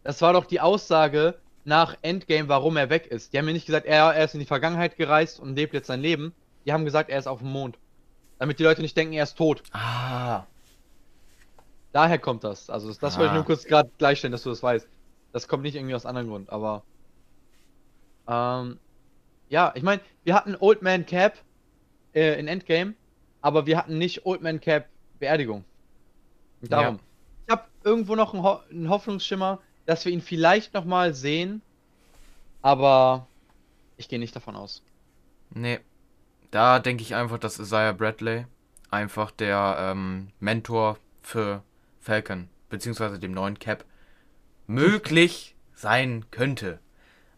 [0.03, 3.33] das war doch die Aussage nach Endgame, warum er weg ist.
[3.33, 5.87] Die haben ja nicht gesagt, er, er ist in die Vergangenheit gereist und lebt jetzt
[5.87, 6.33] sein Leben.
[6.65, 7.77] Die haben gesagt, er ist auf dem Mond.
[8.37, 9.63] Damit die Leute nicht denken, er ist tot.
[9.71, 10.45] ah,
[11.91, 12.69] Daher kommt das.
[12.69, 13.35] Also das, das wollte ich Ah.
[13.35, 14.87] nur kurz gerade gleichstellen, dass du das weißt.
[15.33, 16.83] Das kommt nicht irgendwie aus anderem Grund, aber
[18.27, 18.79] Ähm,
[19.49, 21.37] ja, ich meine, wir hatten Old Man Cap
[22.13, 22.93] äh, in Endgame,
[23.45, 24.89] aber wir hatten nicht Old Man Cap
[25.19, 25.65] Beerdigung.
[26.61, 26.95] Und darum.
[26.95, 27.01] Ja.
[27.45, 31.61] Ich habe irgendwo noch einen, Ho einen Hoffnungsschimmer, dass wir ihn vielleicht nochmal sehen,
[32.63, 33.27] aber
[33.97, 34.81] ich gehe nicht davon aus.
[35.51, 35.79] Nee.
[36.49, 38.47] Da denke ich einfach, dass Isaiah Bradley
[38.89, 41.61] einfach der ähm, Mentor für
[41.99, 43.85] Falcon, beziehungsweise dem neuen Cap,
[44.65, 46.79] möglich sein könnte.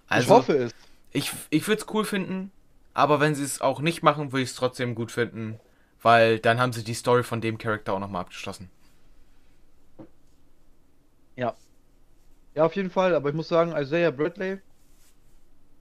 [0.07, 0.73] Also, ich hoffe es.
[1.11, 2.53] Ich, ich würde es cool finden,
[2.93, 5.59] aber wenn sie es auch nicht machen, würde ich es trotzdem gut finden,
[6.07, 8.69] weil dann haben sie die Story von dem Charakter auch nochmal abgeschlossen.
[11.35, 11.53] Ja.
[12.55, 14.59] Ja, auf jeden Fall, aber ich muss sagen, Isaiah Bradley,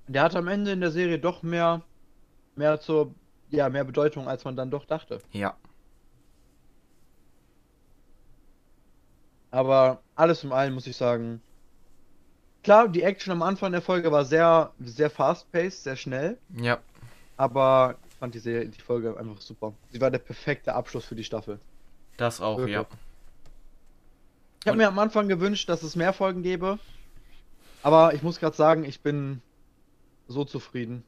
[0.09, 1.83] der hat am Ende in der Serie doch mehr,
[2.57, 3.15] mehr zur,
[3.51, 5.21] ja, mehr Bedeutung, als man dann doch dachte.
[5.31, 5.57] Ja.
[9.53, 11.41] Aber alles in allem muss ich sagen,
[12.65, 16.79] klar, die Action am Anfang der Folge war sehr, sehr fast-paced, sehr schnell, Ja.
[17.37, 17.95] aber
[18.27, 19.73] fand die, Serie, die Folge einfach super.
[19.93, 21.61] Sie war der perfekte Abschluss für die Staffel.
[22.17, 22.75] Das auch, Wirklich.
[22.75, 22.87] ja.
[24.63, 26.81] Ich habe mir am Anfang gewünscht, dass es mehr Folgen gäbe,
[27.85, 29.43] aber ich muss gerade sagen, ich bin
[30.27, 31.05] so zufrieden.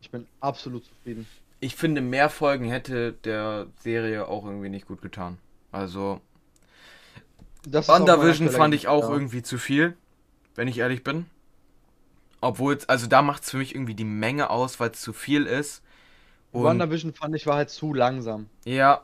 [0.00, 1.28] Ich bin absolut zufrieden.
[1.60, 5.38] Ich finde, mehr Folgen hätte der Serie auch irgendwie nicht gut getan.
[5.70, 6.20] Also,
[7.68, 9.10] Das WandaVision fand ich auch ja.
[9.10, 9.96] irgendwie zu viel,
[10.56, 11.26] wenn ich ehrlich bin.
[12.40, 15.12] Obwohl es, also da macht es für mich irgendwie die Menge aus, weil es zu
[15.12, 15.82] viel ist.
[16.52, 18.48] Und WandaVision fand ich war halt zu langsam.
[18.64, 19.02] ja,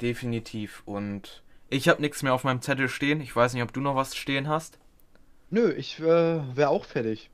[0.00, 0.82] definitiv.
[0.86, 3.20] Und ich habe nichts mehr auf meinem Zettel stehen.
[3.20, 4.78] Ich weiß nicht, ob du noch was stehen hast.
[5.50, 6.04] Nö, ich äh,
[6.56, 7.30] wäre auch fertig.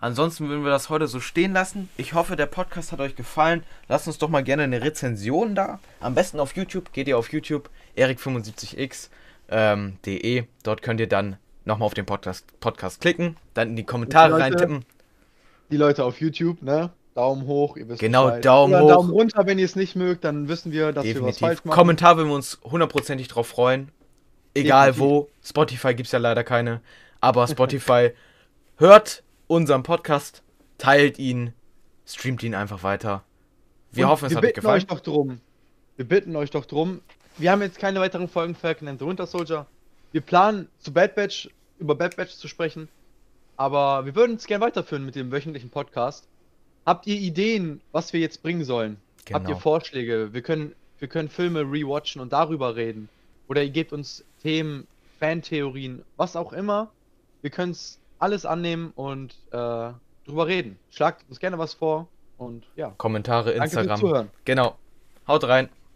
[0.00, 1.88] Ansonsten würden wir das heute so stehen lassen.
[1.96, 3.64] Ich hoffe, der Podcast hat euch gefallen.
[3.88, 5.80] Lasst uns doch mal gerne eine Rezension da.
[5.98, 6.92] Am besten auf YouTube.
[6.92, 9.08] Geht ihr auf YouTube, erik75x
[9.48, 10.44] ähm, de.
[10.62, 14.44] Dort könnt ihr dann nochmal auf den Podcast, Podcast klicken, dann in die Kommentare Leute,
[14.44, 14.84] reintippen.
[15.70, 16.90] Die Leute auf YouTube, ne?
[17.18, 18.44] Daumen hoch, ihr wisst Genau, Bescheid.
[18.44, 18.88] Daumen Oder hoch.
[18.90, 21.40] Daumen runter, wenn ihr es nicht mögt, dann wissen wir, dass wir was Definitiv.
[21.40, 21.74] falsch machen.
[21.76, 23.90] Kommentar würden wir uns hundertprozentig drauf freuen.
[24.54, 25.12] Egal Definitiv.
[25.14, 25.28] wo.
[25.44, 26.80] Spotify gibt es ja leider keine.
[27.20, 28.12] Aber Spotify
[28.76, 30.42] hört unseren Podcast,
[30.78, 31.52] teilt ihn,
[32.06, 33.24] streamt ihn einfach weiter.
[33.90, 34.76] Wir Und hoffen, es wir hat euch bitten gefallen.
[34.78, 35.40] euch doch drum.
[35.96, 37.00] Wir bitten euch doch drum.
[37.36, 39.66] Wir haben jetzt keine weiteren Folgen Falcon and the Winter Soldier.
[40.12, 41.48] Wir planen zu Bad Batch,
[41.78, 42.88] über Bad Batch zu sprechen.
[43.56, 46.28] Aber wir würden es gerne weiterführen mit dem wöchentlichen Podcast.
[46.88, 48.96] Habt ihr Ideen, was wir jetzt bringen sollen?
[49.30, 49.58] Habt ihr Genau.
[49.58, 50.32] Vorschläge?
[50.32, 53.10] Wir können, wir können Filme rewatchen und darüber reden.
[53.46, 54.86] Oder ihr gebt uns Themen,
[55.20, 56.88] Fantheorien, was auch immer.
[57.42, 59.90] Wir können es alles annehmen und äh,
[60.24, 60.78] drüber reden.
[60.90, 62.08] Schlagt uns gerne was vor
[62.38, 62.94] und ja.
[62.96, 64.30] Kommentare, Danke Instagram.
[64.46, 64.78] Genau.
[65.26, 65.68] Haut rein.